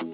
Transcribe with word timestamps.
Oi, 0.00 0.06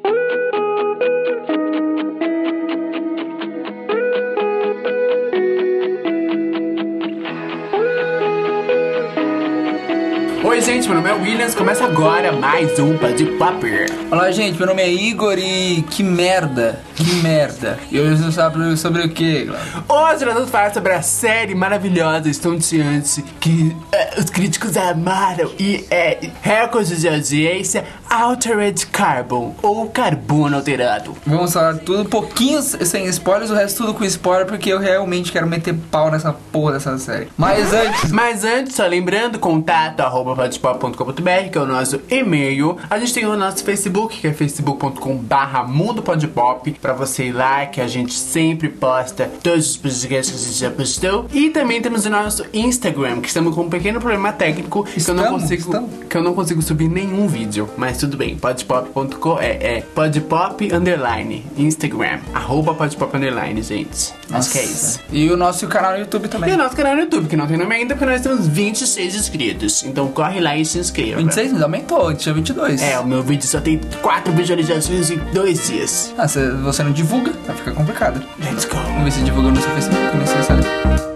gente, 10.61 10.89
meu 10.89 10.97
nome 10.97 11.09
é 11.09 11.13
Williams. 11.13 11.55
Começa 11.55 11.85
agora 11.85 12.33
mais 12.33 12.77
um 12.81 12.99
Pad 12.99 13.25
Popper. 13.39 13.89
Olá, 14.11 14.33
gente, 14.33 14.59
meu 14.59 14.67
nome 14.67 14.83
é 14.83 14.91
Igor 14.91 15.39
e 15.39 15.85
que 15.91 16.03
merda, 16.03 16.81
que 16.97 17.05
merda. 17.23 17.79
E 17.91 18.01
hoje 18.01 18.23
você 18.23 18.33
sabe 18.33 18.77
sobre 18.77 19.03
o 19.03 19.09
que, 19.09 19.45
Glauco? 19.45 19.93
Hoje 19.93 20.25
nós 20.25 20.35
vamos 20.35 20.51
falar 20.51 20.73
sobre 20.73 20.95
a 20.95 21.03
série 21.03 21.55
maravilhosa, 21.55 22.29
estonteante, 22.29 23.23
que 23.39 23.77
é, 23.93 24.19
os 24.19 24.31
críticos 24.31 24.77
amaram 24.77 25.53
e 25.61 25.85
é 25.91 26.31
recorde 26.41 26.97
de 26.97 27.09
audiência, 27.09 27.85
Altered 28.09 28.87
Carbon, 28.87 29.55
ou 29.63 29.89
Carbono 29.89 30.57
Alterado. 30.57 31.15
Vamos 31.27 31.53
falar 31.53 31.79
tudo, 31.79 32.09
pouquinho 32.09 32.63
sem 32.63 33.07
spoilers, 33.07 33.51
o 33.51 33.55
resto 33.55 33.85
tudo 33.85 33.95
com 33.95 34.05
spoiler, 34.05 34.47
porque 34.47 34.73
eu 34.73 34.79
realmente 34.79 35.33
quero 35.33 35.47
meter 35.47 35.75
pau 35.91 36.11
nessa 36.11 36.33
porra 36.33 36.73
dessa 36.75 36.97
série. 36.99 37.29
Mas 37.37 37.73
antes, 37.75 38.13
Mas 38.13 38.45
antes, 38.45 38.75
só 38.75 38.87
lembrando, 38.87 39.39
contato 39.39 40.01
arroba 40.01 40.37
que 40.49 41.59
é 41.59 41.61
o 41.61 41.67
nosso 41.67 42.01
e-mail. 42.11 42.77
A 42.89 42.99
gente 42.99 43.13
tem 43.13 43.27
o 43.27 43.37
nosso 43.37 43.65
Facebook, 43.65 44.21
que 44.21 44.27
é 44.27 44.33
facebook.com 44.33 45.17
barra 45.17 45.65
mundopodpop, 45.65 46.73
pra 46.81 46.93
você 46.93 47.27
ir 47.27 47.33
lá, 47.33 47.67
que 47.67 47.81
a 47.81 47.89
gente 47.89 48.13
sempre 48.15 48.69
posta 48.69 49.31
todos 49.43 49.71
os 49.71 49.77
podcasts 49.77 50.31
que 50.31 50.37
a 50.37 50.47
gente 50.47 50.59
já 50.59 50.71
postou. 50.71 51.27
E 51.33 51.51
também 51.51 51.81
temos 51.81 52.05
o 52.07 52.11
nosso 52.11 52.45
Instagram, 52.53 53.21
que 53.21 53.29
estamos 53.29 53.55
com 53.55 53.63
um 53.63 53.71
pequeno 53.71 53.99
problema 54.01 54.33
técnico, 54.33 54.85
que 54.85 55.11
eu 55.11 55.15
não 55.15 55.23
Estamos, 55.25 55.43
consigo, 55.43 55.63
estamos. 55.63 55.91
que 56.09 56.17
eu 56.17 56.23
não 56.23 56.35
consigo 56.35 56.63
subir 56.63 56.89
nenhum 56.89 57.27
vídeo. 57.27 57.69
Mas 57.77 57.96
tudo 57.99 58.17
bem, 58.17 58.37
podpop.com 58.37 59.39
é, 59.41 59.77
é 59.79 59.81
podpop 59.95 60.73
underline, 60.73 61.45
Instagram, 61.57 62.21
arroba 62.35 62.75
podpop 62.75 63.17
underline, 63.17 63.63
gente. 63.63 64.13
Acho 64.31 64.51
que 64.51 64.59
é 64.59 64.65
isso. 64.65 65.01
E 65.11 65.31
o 65.31 65.37
nosso 65.37 65.67
canal 65.69 65.93
no 65.93 65.99
YouTube 66.01 66.27
E 66.27 66.29
também. 66.29 66.53
o 66.53 66.57
nosso 66.57 66.77
canal 66.77 66.95
no 66.95 67.03
YouTube, 67.03 67.29
que 67.29 67.37
não 67.37 67.47
tem 67.47 67.57
nome 67.57 67.75
ainda, 67.75 67.95
porque 67.95 68.11
nós 68.11 68.21
temos 68.21 68.47
26 68.47 69.15
inscritos. 69.15 69.85
Então 69.85 70.09
corre 70.09 70.41
lá 70.41 70.57
e 70.57 70.65
se 70.65 70.79
inscreva. 70.79 71.17
26, 71.19 71.53
mas 71.53 71.63
aumentou, 71.63 72.13
tinha 72.15 72.35
22. 72.35 72.83
É, 72.83 72.99
o 72.99 73.07
meu 73.07 73.23
vídeo 73.23 73.47
só 73.47 73.61
tem 73.61 73.81
4 74.03 74.33
visualizações 74.33 75.11
em 75.11 75.19
2 75.33 75.67
dias. 75.69 76.15
Ah, 76.19 76.29
se 76.29 76.51
você 76.63 76.83
não 76.83 76.93
divulga, 76.93 77.33
vai 77.47 77.57
ficar 77.57 77.73
complicado. 77.73 78.23
Let's 78.39 78.65
go. 78.65 78.77
Vamos 78.77 79.05
ver 79.05 79.11
se 79.13 79.21
divulga 79.21 79.51
no 79.51 79.61
seu 79.61 79.71
Facebook, 79.71 80.17
nem 80.17 80.27
sei 80.27 80.43
se 80.43 81.16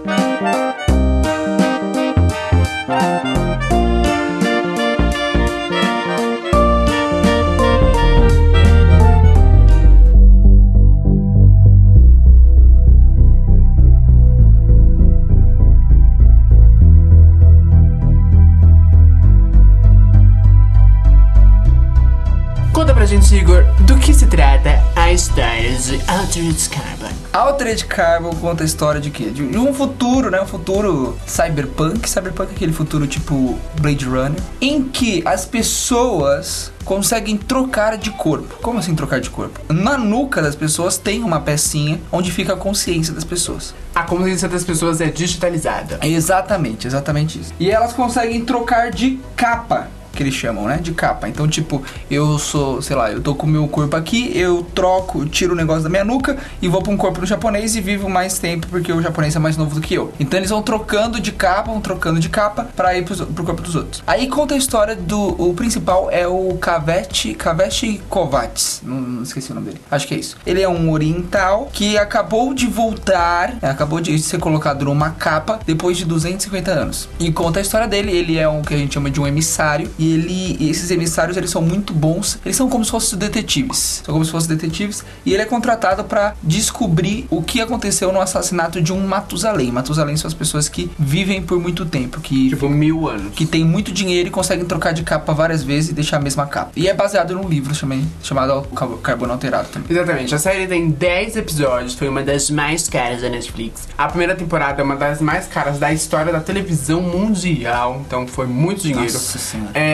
gente, 23.11 23.35
Igor, 23.35 23.65
do 23.81 23.97
que 23.97 24.13
se 24.13 24.25
trata 24.25 24.81
a 24.95 25.11
história 25.11 25.69
de 25.73 25.99
Altered 26.07 26.69
Carbon. 26.69 27.13
Altered 27.33 27.85
Carbon 27.85 28.29
conta 28.35 28.63
a 28.63 28.65
história 28.65 29.01
de 29.01 29.09
quê? 29.09 29.25
De 29.25 29.57
um 29.57 29.73
futuro, 29.73 30.31
né? 30.31 30.41
Um 30.41 30.45
futuro 30.45 31.17
cyberpunk. 31.27 32.09
Cyberpunk 32.09 32.53
é 32.53 32.55
aquele 32.55 32.71
futuro 32.71 33.05
tipo 33.05 33.59
Blade 33.81 34.05
Runner. 34.05 34.39
Em 34.61 34.83
que 34.83 35.21
as 35.25 35.45
pessoas 35.45 36.71
conseguem 36.85 37.35
trocar 37.35 37.97
de 37.97 38.11
corpo. 38.11 38.55
Como 38.61 38.79
assim 38.79 38.95
trocar 38.95 39.19
de 39.19 39.29
corpo? 39.29 39.59
Na 39.73 39.97
nuca 39.97 40.41
das 40.41 40.55
pessoas 40.55 40.97
tem 40.97 41.21
uma 41.21 41.41
pecinha 41.41 41.99
onde 42.13 42.31
fica 42.31 42.53
a 42.53 42.57
consciência 42.57 43.13
das 43.13 43.25
pessoas. 43.25 43.75
A 43.93 44.03
consciência 44.03 44.47
das 44.47 44.63
pessoas 44.63 45.01
é 45.01 45.07
digitalizada. 45.07 45.99
Exatamente, 46.01 46.87
exatamente 46.87 47.41
isso. 47.41 47.53
E 47.59 47.69
elas 47.69 47.91
conseguem 47.91 48.45
trocar 48.45 48.89
de 48.89 49.19
capa. 49.35 49.89
Que 50.13 50.23
eles 50.23 50.33
chamam, 50.33 50.65
né? 50.65 50.77
De 50.77 50.91
capa. 50.91 51.27
Então, 51.27 51.47
tipo, 51.47 51.83
eu 52.09 52.37
sou, 52.37 52.81
sei 52.81 52.95
lá, 52.95 53.11
eu 53.11 53.21
tô 53.21 53.35
com 53.35 53.47
o 53.47 53.49
meu 53.49 53.67
corpo 53.67 53.95
aqui, 53.95 54.31
eu 54.35 54.63
troco, 54.75 55.25
tiro 55.25 55.53
o 55.53 55.55
negócio 55.55 55.83
da 55.83 55.89
minha 55.89 56.03
nuca 56.03 56.37
e 56.61 56.67
vou 56.67 56.81
pra 56.81 56.91
um 56.91 56.97
corpo 56.97 57.25
japonês 57.25 57.75
e 57.75 57.81
vivo 57.81 58.09
mais 58.09 58.39
tempo 58.39 58.67
porque 58.67 58.91
o 58.91 59.01
japonês 59.01 59.35
é 59.35 59.39
mais 59.39 59.57
novo 59.57 59.75
do 59.75 59.81
que 59.81 59.93
eu. 59.93 60.13
Então 60.19 60.39
eles 60.39 60.49
vão 60.49 60.61
trocando 60.61 61.19
de 61.19 61.31
capa, 61.31 61.71
vão 61.71 61.81
trocando 61.81 62.19
de 62.19 62.29
capa 62.29 62.67
pra 62.75 62.97
ir 62.97 63.03
pros, 63.03 63.21
pro 63.21 63.43
corpo 63.43 63.61
dos 63.61 63.75
outros. 63.75 64.03
Aí 64.05 64.27
conta 64.27 64.53
a 64.53 64.57
história 64.57 64.95
do. 64.95 65.19
O 65.41 65.53
principal 65.53 66.09
é 66.11 66.27
o 66.27 66.57
Kavete. 66.59 67.33
Kavete 67.33 68.01
Kovacs. 68.09 68.81
Não, 68.83 68.99
não 68.99 69.23
esqueci 69.23 69.51
o 69.51 69.55
nome 69.55 69.67
dele. 69.67 69.81
Acho 69.89 70.07
que 70.07 70.13
é 70.13 70.17
isso. 70.17 70.37
Ele 70.45 70.61
é 70.61 70.69
um 70.69 70.91
oriental 70.91 71.69
que 71.71 71.97
acabou 71.97 72.53
de 72.53 72.67
voltar, 72.67 73.55
é, 73.61 73.69
acabou 73.69 73.99
de 73.99 74.17
ser 74.19 74.39
colocado 74.39 74.85
numa 74.85 75.11
capa 75.11 75.59
depois 75.65 75.97
de 75.97 76.05
250 76.05 76.71
anos. 76.71 77.09
E 77.19 77.31
conta 77.31 77.59
a 77.59 77.61
história 77.61 77.87
dele. 77.87 78.11
Ele 78.11 78.37
é 78.37 78.47
um 78.47 78.61
que 78.61 78.73
a 78.73 78.77
gente 78.77 78.93
chama 78.93 79.09
de 79.09 79.19
um 79.19 79.27
emissário. 79.27 79.89
E 80.01 80.13
ele. 80.13 80.57
e 80.59 80.69
esses 80.69 80.89
emissários 80.91 81.37
eles 81.37 81.49
são 81.49 81.61
muito 81.61 81.93
bons. 81.93 82.39
Eles 82.45 82.55
são 82.57 82.69
como 82.69 82.83
se 82.85 82.91
fossem 82.91 83.17
detetives. 83.19 84.01
São 84.05 84.13
como 84.13 84.25
se 84.25 84.31
fossem 84.31 84.49
detetives. 84.55 85.03
E 85.25 85.33
ele 85.33 85.41
é 85.41 85.45
contratado 85.45 86.03
pra 86.03 86.33
descobrir 86.41 87.25
o 87.29 87.41
que 87.41 87.61
aconteceu 87.61 88.11
no 88.11 88.21
assassinato 88.21 88.81
de 88.81 88.93
um 88.93 89.05
Matusalém. 89.05 89.71
Matusalém 89.71 90.15
são 90.17 90.27
as 90.27 90.33
pessoas 90.33 90.69
que 90.69 90.89
vivem 90.97 91.41
por 91.41 91.59
muito 91.59 91.85
tempo. 91.85 92.19
Que 92.21 92.49
Tipo, 92.49 92.69
mil 92.69 93.07
anos. 93.07 93.33
que 93.35 93.45
tem 93.45 93.63
muito 93.65 93.91
dinheiro 93.91 94.27
e 94.27 94.31
conseguem 94.31 94.65
trocar 94.65 94.93
de 94.93 95.03
capa 95.03 95.33
várias 95.33 95.63
vezes 95.63 95.91
e 95.91 95.93
deixar 95.93 96.17
a 96.17 96.19
mesma 96.21 96.45
capa. 96.45 96.71
E 96.75 96.87
é 96.87 96.93
baseado 96.93 97.33
num 97.35 97.47
livro 97.47 97.75
também, 97.75 98.09
chamado 98.23 98.61
Car- 98.75 98.89
Carbono 99.01 99.33
Alterado 99.33 99.67
também. 99.69 99.87
Exatamente, 99.89 100.33
a 100.33 100.39
série 100.39 100.67
tem 100.67 100.89
10 100.89 101.35
episódios, 101.37 101.93
foi 101.93 102.07
uma 102.07 102.23
das 102.23 102.49
mais 102.49 102.87
caras 102.87 103.21
da 103.21 103.29
Netflix. 103.29 103.87
A 103.97 104.07
primeira 104.07 104.35
temporada 104.35 104.81
é 104.81 104.83
uma 104.83 104.95
das 104.95 105.19
mais 105.21 105.47
caras 105.47 105.77
da 105.79 105.91
história 105.93 106.31
da 106.31 106.39
televisão 106.39 107.01
mundial, 107.01 108.01
então 108.05 108.25
foi 108.27 108.45
muito 108.47 108.81
dinheiro. 108.83 109.01
Nossa 109.13 109.37
Senhora. 109.37 109.71
É, 109.73 109.90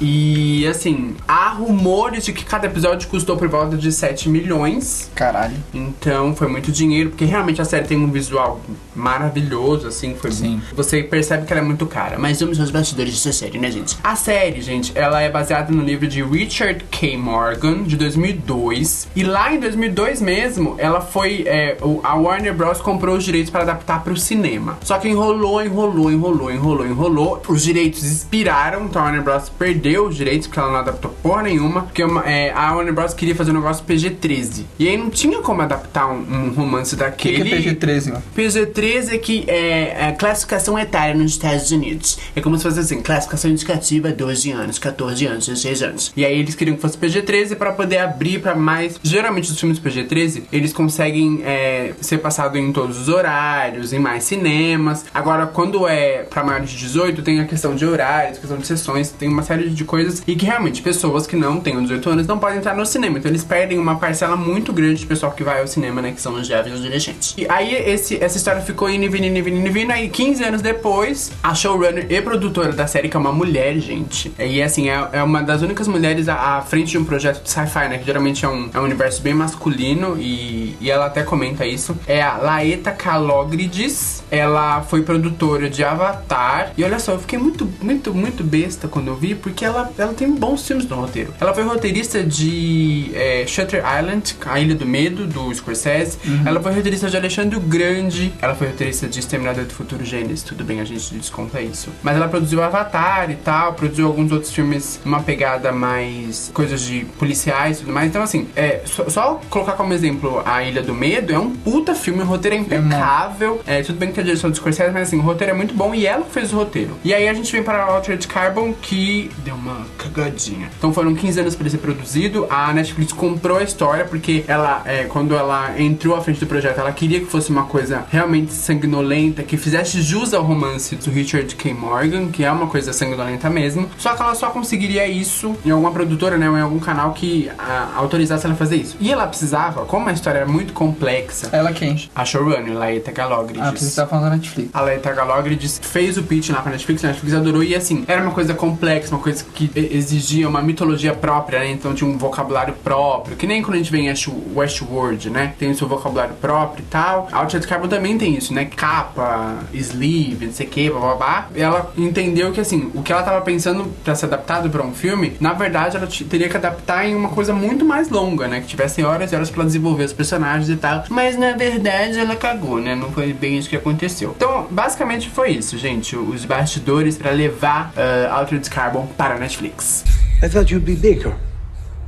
e 0.00 0.66
assim, 0.66 1.14
há 1.26 1.50
rumores 1.50 2.24
de 2.24 2.32
que 2.32 2.44
cada 2.44 2.66
episódio 2.66 3.08
custou 3.08 3.36
por 3.36 3.48
volta 3.48 3.76
de 3.76 3.92
7 3.92 4.28
milhões. 4.28 5.10
Caralho. 5.14 5.56
Então 5.72 6.34
foi 6.34 6.48
muito 6.48 6.72
dinheiro, 6.72 7.10
porque 7.10 7.24
realmente 7.24 7.60
a 7.60 7.64
série 7.64 7.86
tem 7.86 7.98
um 7.98 8.10
visual 8.10 8.60
maravilhoso, 8.94 9.88
assim, 9.88 10.14
foi 10.14 10.30
Sim. 10.32 10.60
Você 10.74 11.02
percebe 11.02 11.46
que 11.46 11.52
ela 11.52 11.62
é 11.62 11.64
muito 11.64 11.86
cara. 11.86 12.18
Mas 12.18 12.40
vamos 12.40 12.58
aos 12.58 12.70
bastidores 12.70 13.12
dessa 13.12 13.32
série, 13.32 13.58
né, 13.58 13.70
gente? 13.70 13.96
A 14.02 14.16
série, 14.16 14.60
gente, 14.60 14.92
ela 14.94 15.20
é 15.20 15.30
baseada 15.30 15.72
no 15.72 15.82
livro 15.82 16.06
de 16.06 16.22
Richard 16.22 16.84
K. 16.90 17.16
Morgan, 17.16 17.82
de 17.84 17.96
2002. 17.96 19.08
E 19.14 19.22
lá 19.22 19.52
em 19.52 19.60
2002 19.60 20.20
mesmo, 20.20 20.74
ela 20.78 21.00
foi. 21.00 21.44
é, 21.46 21.76
a 22.02 22.14
Warner 22.14 22.54
Bros. 22.54 22.80
comprou 22.80 23.16
os 23.16 23.24
direitos 23.24 23.50
para 23.50 23.62
adaptar 23.62 24.02
para 24.02 24.12
o 24.12 24.16
cinema. 24.16 24.78
Só 24.82 24.98
que 24.98 25.08
enrolou, 25.08 25.62
enrolou, 25.62 26.10
enrolou, 26.10 26.50
enrolou, 26.50 26.86
enrolou. 26.86 27.42
Os 27.48 27.62
direitos 27.62 28.02
expiraram, 28.04 28.84
então 28.84 29.01
a 29.02 29.04
Warner 29.06 29.22
Bros. 29.22 29.48
perdeu 29.50 30.06
os 30.06 30.16
direitos, 30.16 30.46
porque 30.46 30.58
ela 30.60 30.70
não 30.70 30.78
adaptou 30.78 31.10
porra 31.22 31.42
nenhuma. 31.42 31.82
Porque 31.82 32.02
uma- 32.04 32.22
é, 32.28 32.52
a 32.52 32.72
Warner 32.74 32.94
Bros. 32.94 33.14
queria 33.14 33.34
fazer 33.34 33.50
um 33.50 33.54
negócio 33.54 33.84
PG-13. 33.84 34.64
E 34.78 34.88
aí 34.88 34.96
não 34.96 35.10
tinha 35.10 35.40
como 35.40 35.62
adaptar 35.62 36.06
um, 36.08 36.18
um 36.20 36.50
romance 36.50 36.94
O 36.94 36.98
que, 36.98 37.04
daquele. 37.04 37.44
que 37.44 37.68
é 37.68 37.74
PG-13, 37.74 38.08
mano? 38.12 38.22
PG-13 38.36 39.12
é 39.14 39.18
que 39.18 39.44
é 39.48 40.06
a 40.08 40.12
classificação 40.12 40.78
etária 40.78 41.14
nos 41.14 41.32
Estados 41.32 41.70
Unidos. 41.70 42.18
É 42.34 42.40
como 42.40 42.56
se 42.56 42.62
fosse 42.62 42.78
assim, 42.80 43.00
classificação 43.02 43.50
indicativa 43.50 44.10
12 44.10 44.50
anos, 44.50 44.78
14 44.78 45.26
anos, 45.26 45.46
16 45.46 45.82
anos. 45.82 46.12
E 46.16 46.24
aí 46.24 46.38
eles 46.38 46.54
queriam 46.54 46.76
que 46.76 46.82
fosse 46.82 46.96
PG-13 46.98 47.56
pra 47.56 47.72
poder 47.72 47.98
abrir 47.98 48.40
pra 48.40 48.54
mais... 48.54 48.98
Geralmente 49.02 49.50
os 49.50 49.58
filmes 49.58 49.78
PG-13, 49.78 50.44
eles 50.52 50.72
conseguem 50.72 51.42
é, 51.44 51.92
ser 52.00 52.18
passados 52.18 52.58
em 52.58 52.72
todos 52.72 52.98
os 53.00 53.08
horários, 53.08 53.92
em 53.92 53.98
mais 53.98 54.24
cinemas. 54.24 55.04
Agora, 55.12 55.46
quando 55.46 55.86
é 55.88 56.22
pra 56.28 56.42
maiores 56.44 56.70
de 56.70 56.76
18, 56.78 57.22
tem 57.22 57.40
a 57.40 57.44
questão 57.44 57.74
de 57.74 57.84
horários, 57.86 58.38
questão 58.38 58.56
de 58.58 58.66
sessões, 58.66 58.82
tem 59.18 59.28
uma 59.28 59.42
série 59.42 59.70
de 59.70 59.84
coisas. 59.84 60.22
E 60.26 60.36
que 60.36 60.46
realmente 60.46 60.82
pessoas 60.82 61.26
que 61.26 61.36
não 61.36 61.60
têm 61.60 61.80
18 61.80 62.10
anos 62.10 62.26
não 62.26 62.38
podem 62.38 62.58
entrar 62.58 62.76
no 62.76 62.84
cinema. 62.84 63.18
Então 63.18 63.30
eles 63.30 63.44
perdem 63.44 63.78
uma 63.78 63.96
parcela 63.96 64.36
muito 64.36 64.72
grande 64.72 65.00
de 65.00 65.06
pessoal 65.06 65.32
que 65.32 65.42
vai 65.42 65.60
ao 65.60 65.66
cinema, 65.66 66.02
né? 66.02 66.12
Que 66.12 66.20
são 66.20 66.34
os 66.34 66.46
jovens 66.46 66.78
adolescentes. 66.78 67.34
E 67.36 67.46
aí 67.48 67.74
esse, 67.74 68.22
essa 68.22 68.36
história 68.36 68.60
ficou 68.62 68.88
indo 68.88 69.04
e 69.04 69.08
vindo, 69.08 69.26
indo 69.26 69.38
e 69.38 69.42
vindo, 69.42 69.56
indo 69.58 69.72
vindo. 69.72 69.90
Aí 69.90 70.08
15 70.08 70.44
anos 70.44 70.62
depois, 70.62 71.32
a 71.42 71.54
showrunner 71.54 72.06
e 72.10 72.20
produtora 72.22 72.72
da 72.72 72.86
série, 72.86 73.08
que 73.08 73.16
é 73.16 73.20
uma 73.20 73.32
mulher, 73.32 73.78
gente. 73.78 74.32
E 74.38 74.62
assim, 74.62 74.88
é, 74.88 75.08
é 75.12 75.22
uma 75.22 75.42
das 75.42 75.62
únicas 75.62 75.88
mulheres 75.88 76.28
à, 76.28 76.58
à 76.58 76.62
frente 76.62 76.90
de 76.92 76.98
um 76.98 77.04
projeto 77.04 77.42
de 77.42 77.50
sci-fi, 77.50 77.88
né? 77.88 77.98
Que 77.98 78.04
geralmente 78.04 78.44
é 78.44 78.48
um, 78.48 78.70
é 78.72 78.78
um 78.78 78.84
universo 78.84 79.22
bem 79.22 79.34
masculino. 79.34 80.16
E, 80.18 80.76
e 80.80 80.90
ela 80.90 81.06
até 81.06 81.22
comenta 81.22 81.66
isso. 81.66 81.96
É 82.06 82.20
a 82.22 82.36
Laeta 82.36 82.92
Kalogridis. 82.92 84.22
Ela 84.30 84.82
foi 84.82 85.02
produtora 85.02 85.68
de 85.68 85.82
Avatar. 85.84 86.72
E 86.76 86.84
olha 86.84 86.98
só, 86.98 87.12
eu 87.12 87.18
fiquei 87.18 87.38
muito, 87.38 87.68
muito, 87.80 88.14
muito 88.14 88.44
besta. 88.44 88.81
Quando 88.88 89.08
eu 89.08 89.16
vi, 89.16 89.34
porque 89.34 89.64
ela, 89.64 89.90
ela 89.96 90.12
tem 90.12 90.30
bons 90.32 90.66
filmes 90.66 90.86
no 90.88 90.96
roteiro. 90.96 91.34
Ela 91.40 91.54
foi 91.54 91.62
roteirista 91.62 92.22
de 92.22 93.10
é, 93.14 93.44
Shutter 93.46 93.82
Island, 93.98 94.36
A 94.46 94.60
Ilha 94.60 94.74
do 94.74 94.86
Medo, 94.86 95.26
do 95.26 95.54
Scorsese. 95.54 96.18
Ela 96.44 96.60
foi 96.60 96.72
roteirista 96.72 97.08
de 97.08 97.16
Alexandre 97.16 97.56
o 97.56 97.60
Grande. 97.60 98.32
Ela 98.40 98.54
foi 98.54 98.68
roteirista 98.68 99.06
de 99.06 99.18
Exterminador 99.18 99.64
do 99.64 99.72
Futuro 99.72 100.04
Gênesis. 100.04 100.42
Tudo 100.42 100.64
bem, 100.64 100.80
a 100.80 100.84
gente 100.84 101.14
desconta 101.14 101.60
isso. 101.60 101.90
Mas 102.02 102.16
ela 102.16 102.28
produziu 102.28 102.62
Avatar 102.62 103.30
e 103.30 103.36
tal, 103.36 103.74
produziu 103.74 104.06
alguns 104.06 104.32
outros 104.32 104.52
filmes, 104.52 105.00
uma 105.04 105.22
pegada 105.22 105.72
mais 105.72 106.50
coisas 106.52 106.80
de 106.82 107.04
policiais 107.18 107.78
e 107.78 107.80
tudo 107.80 107.92
mais. 107.92 108.08
Então, 108.08 108.22
assim, 108.22 108.48
é, 108.56 108.82
só, 108.84 109.08
só 109.08 109.40
colocar 109.50 109.72
como 109.72 109.92
exemplo 109.92 110.42
A 110.44 110.62
Ilha 110.62 110.82
do 110.82 110.94
Medo 110.94 111.32
é 111.32 111.38
um 111.38 111.50
puta 111.50 111.94
filme, 111.94 112.22
o 112.22 112.24
roteiro 112.24 112.56
é 112.56 112.60
impecável. 112.60 113.60
É, 113.66 113.82
tudo 113.82 113.98
bem 113.98 114.08
que 114.08 114.14
tem 114.14 114.22
a 114.22 114.26
direção 114.26 114.50
do 114.50 114.56
Scorsese, 114.56 114.92
mas 114.92 115.08
assim, 115.08 115.18
o 115.18 115.22
roteiro 115.22 115.52
é 115.52 115.56
muito 115.56 115.74
bom 115.74 115.94
e 115.94 116.06
ela 116.06 116.24
fez 116.24 116.52
o 116.52 116.56
roteiro. 116.56 116.96
E 117.04 117.14
aí 117.14 117.28
a 117.28 117.34
gente 117.34 117.50
vem 117.52 117.62
para 117.62 117.82
Altered 117.82 118.26
Carbon, 118.26 118.71
que 118.80 119.30
deu 119.38 119.54
uma 119.54 119.86
cagadinha. 119.98 120.70
Então 120.78 120.92
foram 120.92 121.14
15 121.14 121.40
anos 121.40 121.54
para 121.54 121.68
ser 121.68 121.78
produzido. 121.78 122.46
A 122.50 122.72
Netflix 122.72 123.12
comprou 123.12 123.58
a 123.58 123.62
história 123.62 124.04
porque 124.04 124.44
ela, 124.46 124.82
é, 124.84 125.04
quando 125.04 125.34
ela 125.34 125.78
entrou 125.80 126.16
à 126.16 126.20
frente 126.20 126.40
do 126.40 126.46
projeto, 126.46 126.78
ela 126.78 126.92
queria 126.92 127.20
que 127.20 127.26
fosse 127.26 127.50
uma 127.50 127.64
coisa 127.64 128.04
realmente 128.10 128.52
sanguinolenta, 128.52 129.42
que 129.42 129.56
fizesse 129.56 130.00
jus 130.02 130.34
ao 130.34 130.42
romance 130.42 130.96
do 130.96 131.10
Richard 131.10 131.54
K. 131.54 131.72
Morgan, 131.74 132.28
que 132.28 132.44
é 132.44 132.50
uma 132.50 132.66
coisa 132.66 132.92
sanguinolenta 132.92 133.48
mesmo. 133.48 133.88
Só 133.98 134.14
que 134.14 134.22
ela 134.22 134.34
só 134.34 134.50
conseguiria 134.50 135.06
isso 135.06 135.56
em 135.64 135.70
alguma 135.70 135.90
produtora, 135.92 136.36
né, 136.36 136.48
ou 136.48 136.56
em 136.56 136.60
algum 136.60 136.78
canal 136.78 137.12
que 137.12 137.50
a, 137.58 137.92
autorizasse 137.96 138.44
ela 138.44 138.54
a 138.54 138.56
fazer 138.56 138.76
isso. 138.76 138.96
E 139.00 139.10
ela 139.12 139.26
precisava, 139.26 139.84
como 139.84 140.08
a 140.08 140.12
história 140.12 140.38
era 140.38 140.46
muito 140.46 140.72
complexa, 140.72 141.48
Ela 141.52 141.72
quem? 141.72 142.08
a 142.14 142.24
showrunner, 142.24 142.76
Laeta 142.76 143.12
Galogridis. 143.12 143.62
Ah, 143.62 143.72
você 143.72 144.00
tá 144.00 144.06
falando 144.06 144.24
da 144.24 144.36
Netflix. 144.36 144.70
A 144.72 144.80
Laeta 144.80 145.12
Galogridis 145.12 145.80
fez 145.82 146.16
o 146.16 146.22
pitch 146.22 146.50
lá 146.50 146.60
pra 146.62 146.72
Netflix, 146.72 147.04
a 147.04 147.08
Netflix 147.08 147.34
adorou 147.34 147.62
e 147.62 147.74
assim, 147.74 148.04
era 148.06 148.22
uma 148.22 148.32
coisa 148.32 148.54
complexa, 148.66 149.12
uma 149.12 149.20
coisa 149.20 149.44
que 149.54 149.68
exigia 149.74 150.48
uma 150.48 150.62
mitologia 150.62 151.12
própria, 151.12 151.58
né? 151.58 151.72
Então 151.72 151.92
tinha 151.94 152.08
um 152.08 152.16
vocabulário 152.16 152.72
próprio, 152.74 153.36
que 153.36 153.44
nem 153.44 153.60
quando 153.60 153.74
a 153.74 153.78
gente 153.78 153.90
vem 153.90 154.06
em 154.06 154.08
West- 154.10 154.28
Westworld, 154.54 155.30
né? 155.30 155.52
Tem 155.58 155.72
o 155.72 155.74
seu 155.74 155.88
vocabulário 155.88 156.34
próprio 156.40 156.82
e 156.82 156.86
tal. 156.86 157.28
A 157.32 157.38
Altered 157.38 157.66
Carbon 157.66 157.88
também 157.88 158.16
tem 158.16 158.36
isso, 158.36 158.54
né? 158.54 158.64
Capa, 158.66 159.58
sleeve, 159.74 160.46
não 160.46 160.52
sei 160.52 160.66
o 160.66 160.70
que, 160.70 160.88
babá. 160.90 161.48
Ela 161.56 161.92
entendeu 161.98 162.52
que 162.52 162.60
assim, 162.60 162.88
o 162.94 163.02
que 163.02 163.12
ela 163.12 163.24
tava 163.24 163.40
pensando 163.40 163.84
pra 164.04 164.14
ser 164.14 164.26
adaptado 164.26 164.70
pra 164.70 164.82
um 164.84 164.92
filme, 164.94 165.32
na 165.40 165.52
verdade 165.52 165.96
ela 165.96 166.06
teria 166.30 166.48
que 166.48 166.56
adaptar 166.56 167.04
em 167.04 167.16
uma 167.16 167.30
coisa 167.30 167.52
muito 167.52 167.84
mais 167.84 168.08
longa, 168.10 168.46
né? 168.46 168.60
Que 168.60 168.68
tivessem 168.68 169.04
horas 169.04 169.32
e 169.32 169.34
horas 169.34 169.50
pra 169.50 169.64
desenvolver 169.64 170.04
os 170.04 170.12
personagens 170.12 170.68
e 170.68 170.76
tal. 170.76 171.02
Mas 171.08 171.36
na 171.36 171.52
verdade 171.52 172.16
ela 172.16 172.36
cagou, 172.36 172.78
né? 172.78 172.94
Não 172.94 173.10
foi 173.10 173.32
bem 173.32 173.58
isso 173.58 173.68
que 173.68 173.74
aconteceu. 173.76 174.34
Então, 174.36 174.68
basicamente 174.70 175.28
foi 175.28 175.50
isso, 175.50 175.76
gente. 175.76 176.16
Os 176.16 176.44
bastidores 176.44 177.16
pra 177.16 177.32
levar 177.32 177.92
uh, 177.96 178.32
Altered 178.34 178.51
Carbon 178.60 179.08
para 179.16 179.38
Netflix. 179.38 180.04
I 180.42 180.48
thought 180.48 180.70
you'd 180.70 180.84
be 180.84 180.96
bigger. 180.96 181.36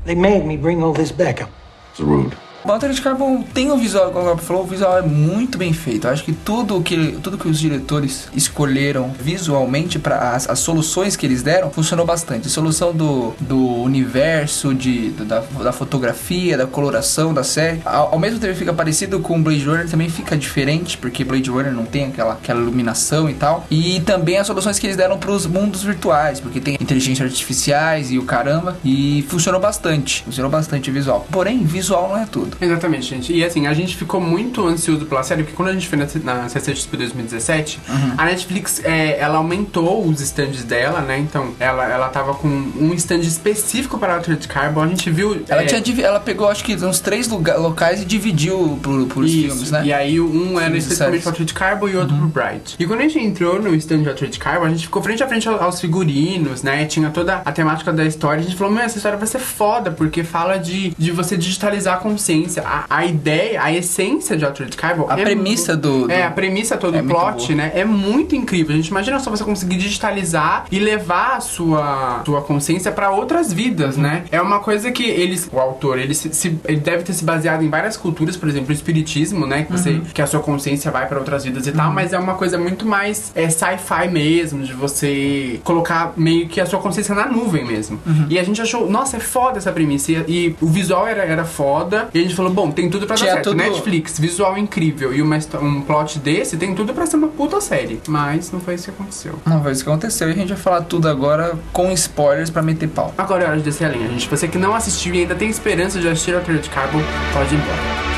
They 0.04 0.14
made 0.14 0.44
me 0.44 0.56
bring 0.56 0.82
all 0.82 0.92
this 0.92 1.10
back 1.10 1.40
up. 1.40 1.50
It's 1.92 2.00
rude. 2.00 2.36
O 2.64 2.72
Altered 2.72 2.98
Carbon 3.02 3.42
tem 3.42 3.70
um 3.70 3.76
visual, 3.76 4.10
como 4.10 4.32
o 4.32 4.38
falou, 4.38 4.62
o 4.62 4.66
visual 4.66 4.96
é 4.96 5.02
muito 5.02 5.58
bem 5.58 5.74
feito. 5.74 6.06
Eu 6.06 6.12
acho 6.14 6.24
que 6.24 6.32
tudo 6.32 6.80
que, 6.80 7.12
tudo 7.22 7.36
que 7.36 7.46
os 7.46 7.58
diretores 7.60 8.26
escolheram 8.34 9.10
visualmente 9.20 9.98
para 9.98 10.30
as, 10.30 10.48
as 10.48 10.60
soluções 10.60 11.14
que 11.14 11.26
eles 11.26 11.42
deram 11.42 11.70
funcionou 11.70 12.06
bastante. 12.06 12.46
A 12.48 12.50
solução 12.50 12.90
do, 12.94 13.34
do 13.38 13.58
universo, 13.82 14.72
de, 14.74 15.10
do- 15.10 15.26
da, 15.26 15.40
da 15.40 15.72
fotografia, 15.72 16.56
da 16.56 16.66
coloração 16.66 17.34
da 17.34 17.44
série. 17.44 17.82
Ao, 17.84 18.12
ao 18.14 18.18
mesmo 18.18 18.38
tempo 18.38 18.54
fica 18.54 18.72
parecido 18.72 19.20
com 19.20 19.42
Blade 19.42 19.62
Runner, 19.66 19.86
também 19.90 20.08
fica 20.08 20.34
diferente, 20.34 20.96
porque 20.96 21.22
Blade 21.22 21.50
Runner 21.50 21.70
não 21.72 21.84
tem 21.84 22.06
aquela, 22.06 22.32
aquela 22.32 22.60
iluminação 22.62 23.28
e 23.28 23.34
tal. 23.34 23.66
E 23.70 24.00
também 24.06 24.38
as 24.38 24.46
soluções 24.46 24.78
que 24.78 24.86
eles 24.86 24.96
deram 24.96 25.18
para 25.18 25.30
os 25.32 25.44
mundos 25.46 25.82
virtuais, 25.82 26.40
porque 26.40 26.62
tem 26.62 26.78
inteligência 26.80 27.26
artificiais 27.26 28.10
e 28.10 28.18
o 28.18 28.22
caramba. 28.24 28.78
E 28.82 29.22
funcionou 29.28 29.60
bastante. 29.60 30.22
Funcionou 30.24 30.50
bastante 30.50 30.88
o 30.88 30.92
visual. 30.94 31.26
Porém, 31.30 31.62
visual 31.62 32.08
não 32.08 32.16
é 32.16 32.24
tudo. 32.24 32.53
Exatamente, 32.60 33.06
gente. 33.06 33.32
E 33.32 33.44
assim, 33.44 33.66
a 33.66 33.74
gente 33.74 33.96
ficou 33.96 34.20
muito 34.20 34.66
ansioso 34.66 35.06
pela 35.06 35.22
série, 35.22 35.42
porque 35.42 35.56
quando 35.56 35.68
a 35.68 35.72
gente 35.72 35.88
foi 35.88 35.98
na, 35.98 36.06
na 36.24 36.48
CCXP 36.48 36.96
2017, 36.96 37.80
a 38.16 38.24
Netflix, 38.24 38.80
é, 38.84 39.18
ela 39.18 39.38
aumentou 39.38 40.06
os 40.06 40.20
stands 40.20 40.64
dela, 40.64 41.00
né? 41.00 41.18
Então, 41.18 41.54
ela, 41.58 41.84
ela 41.90 42.08
tava 42.08 42.34
com 42.34 42.48
um 42.48 42.92
stand 42.94 43.20
específico 43.20 43.98
para 43.98 44.14
Altered 44.14 44.46
Carbon. 44.48 44.82
A 44.82 44.88
gente 44.88 45.10
viu... 45.10 45.42
Ela, 45.48 45.62
é, 45.62 45.66
tinha, 45.66 46.06
ela 46.06 46.20
pegou, 46.20 46.48
acho 46.48 46.64
que, 46.64 46.74
uns 46.74 47.00
três 47.00 47.28
lugar, 47.28 47.58
locais 47.58 48.02
e 48.02 48.04
dividiu 48.04 48.78
por, 48.82 49.06
por 49.06 49.24
Isso, 49.24 49.34
filmes, 49.48 49.70
né? 49.70 49.82
E 49.84 49.92
aí 49.92 50.20
um 50.20 50.58
era 50.58 50.66
Filmes 50.66 50.84
especificamente 50.84 51.20
pro 51.22 51.30
Altered 51.30 51.54
Carbon 51.54 51.88
e 51.88 51.96
outro 51.96 52.16
pro 52.16 52.26
Bright. 52.28 52.76
E 52.78 52.86
quando 52.86 53.00
a 53.00 53.02
gente 53.04 53.18
entrou 53.18 53.60
no 53.60 53.74
stand 53.74 54.02
de 54.02 54.08
Altered 54.08 54.38
Carbon, 54.38 54.66
a 54.66 54.70
gente 54.70 54.84
ficou 54.84 55.02
frente 55.02 55.22
a 55.22 55.28
frente 55.28 55.48
ao- 55.48 55.62
aos 55.62 55.80
figurinos, 55.80 56.62
né? 56.62 56.84
Tinha 56.86 57.10
toda 57.10 57.42
a 57.44 57.52
temática 57.52 57.92
da 57.92 58.04
história. 58.04 58.40
A 58.40 58.44
gente 58.44 58.56
falou, 58.56 58.72
meu, 58.72 58.82
essa 58.82 58.96
história 58.96 59.18
vai 59.18 59.26
ser 59.26 59.38
foda, 59.38 59.90
porque 59.90 60.22
fala 60.24 60.56
de, 60.58 60.94
de 60.96 61.10
você 61.10 61.36
digitalizar 61.36 61.94
a 61.94 61.98
consciência. 61.98 62.43
A, 62.58 62.84
a 62.88 63.04
ideia, 63.04 63.62
a 63.62 63.72
essência 63.72 64.36
de 64.36 64.44
Altered 64.44 64.76
Carbon... 64.76 65.06
A 65.08 65.18
é 65.18 65.24
premissa 65.24 65.74
mu- 65.74 65.80
do- 65.80 66.10
É, 66.10 66.22
a 66.24 66.30
premissa 66.30 66.76
todo 66.76 66.96
é 66.96 67.00
o 67.00 67.04
muito 67.04 67.16
plot, 67.18 67.54
né? 67.54 67.72
É 67.74 67.84
muito 67.84 68.34
incrível. 68.36 68.72
A 68.74 68.76
gente 68.76 68.88
imagina 68.88 69.18
só 69.18 69.30
você 69.30 69.44
conseguir 69.44 69.76
digitalizar 69.76 70.66
e 70.70 70.78
levar 70.78 71.36
a 71.36 71.40
sua, 71.40 72.22
sua 72.24 72.42
consciência 72.42 72.90
pra 72.92 73.10
outras 73.10 73.52
vidas, 73.52 73.96
né? 73.96 74.24
É 74.30 74.40
uma 74.40 74.60
coisa 74.60 74.90
que 74.90 75.04
eles, 75.04 75.48
o 75.52 75.58
autor, 75.58 75.98
ele, 75.98 76.14
se, 76.14 76.32
se- 76.34 76.58
ele 76.66 76.78
deve 76.80 77.02
ter 77.04 77.12
se 77.12 77.24
baseado 77.24 77.62
em 77.62 77.68
várias 77.68 77.96
culturas, 77.96 78.36
por 78.36 78.48
exemplo, 78.48 78.70
o 78.70 78.72
espiritismo, 78.72 79.46
né? 79.46 79.62
Que, 79.64 79.72
você, 79.72 80.00
que 80.12 80.22
a 80.22 80.26
sua 80.26 80.40
consciência 80.40 80.90
vai 80.90 81.06
pra 81.06 81.18
outras 81.18 81.44
vidas 81.44 81.66
e 81.66 81.72
tal, 81.72 81.92
mas 81.92 82.12
é 82.12 82.18
uma 82.18 82.34
coisa 82.34 82.58
muito 82.58 82.86
mais 82.86 83.32
é, 83.34 83.48
sci-fi 83.48 84.08
mesmo, 84.10 84.62
de 84.64 84.72
você 84.72 85.60
colocar 85.64 86.12
meio 86.16 86.48
que 86.48 86.60
a 86.60 86.66
sua 86.66 86.78
consciência 86.80 87.14
na 87.14 87.26
nuvem 87.26 87.64
mesmo. 87.64 87.98
E 88.28 88.38
a 88.38 88.42
gente 88.42 88.60
achou, 88.60 88.88
nossa, 88.88 89.16
é 89.16 89.20
foda 89.20 89.58
essa 89.58 89.72
premissa. 89.72 90.12
E, 90.12 90.14
e 90.28 90.56
o 90.60 90.66
visual 90.66 91.06
era, 91.06 91.22
era 91.24 91.44
foda. 91.44 92.08
E 92.12 92.18
a 92.18 92.22
gente 92.22 92.33
falou, 92.36 92.52
bom, 92.52 92.70
tem 92.70 92.88
tudo 92.90 93.06
pra 93.06 93.14
dar 93.16 93.20
Tinha 93.22 93.32
certo. 93.34 93.44
tudo- 93.50 93.56
Netflix, 93.56 94.18
visual 94.18 94.56
incrível 94.58 95.14
e 95.14 95.20
uma, 95.22 95.36
histó- 95.36 95.58
um 95.58 95.80
plot 95.82 96.18
desse, 96.18 96.56
tem 96.56 96.74
tudo 96.74 96.92
pra 96.94 97.06
ser 97.06 97.16
uma 97.16 97.28
puta 97.28 97.60
série. 97.60 98.00
Mas 98.08 98.50
não 98.52 98.60
foi 98.60 98.74
isso 98.74 98.84
que 98.84 98.90
aconteceu. 98.90 99.34
Não 99.46 99.62
foi 99.62 99.72
isso 99.72 99.84
que 99.84 99.90
aconteceu. 99.90 100.28
E 100.28 100.32
a 100.32 100.34
gente 100.34 100.48
vai 100.48 100.56
falar 100.58 100.82
tudo 100.82 101.08
agora 101.08 101.54
com 101.72 101.90
spoilers 101.92 102.50
pra 102.50 102.62
meter 102.62 102.88
pau. 102.88 103.12
Agora 103.16 103.44
é 103.44 103.46
hora 103.48 103.56
de 103.56 103.62
descer 103.62 103.84
a 103.86 103.88
linha, 103.88 104.08
gente. 104.08 104.28
Você 104.28 104.46
que 104.48 104.58
não 104.58 104.74
assistiu 104.74 105.14
e 105.14 105.20
ainda 105.20 105.34
tem 105.34 105.48
esperança 105.48 105.98
de 106.00 106.08
assistir 106.08 106.34
Altered 106.34 106.68
Carbon, 106.70 107.00
pode 107.32 107.54
ir 107.54 107.58
embora. 107.58 108.13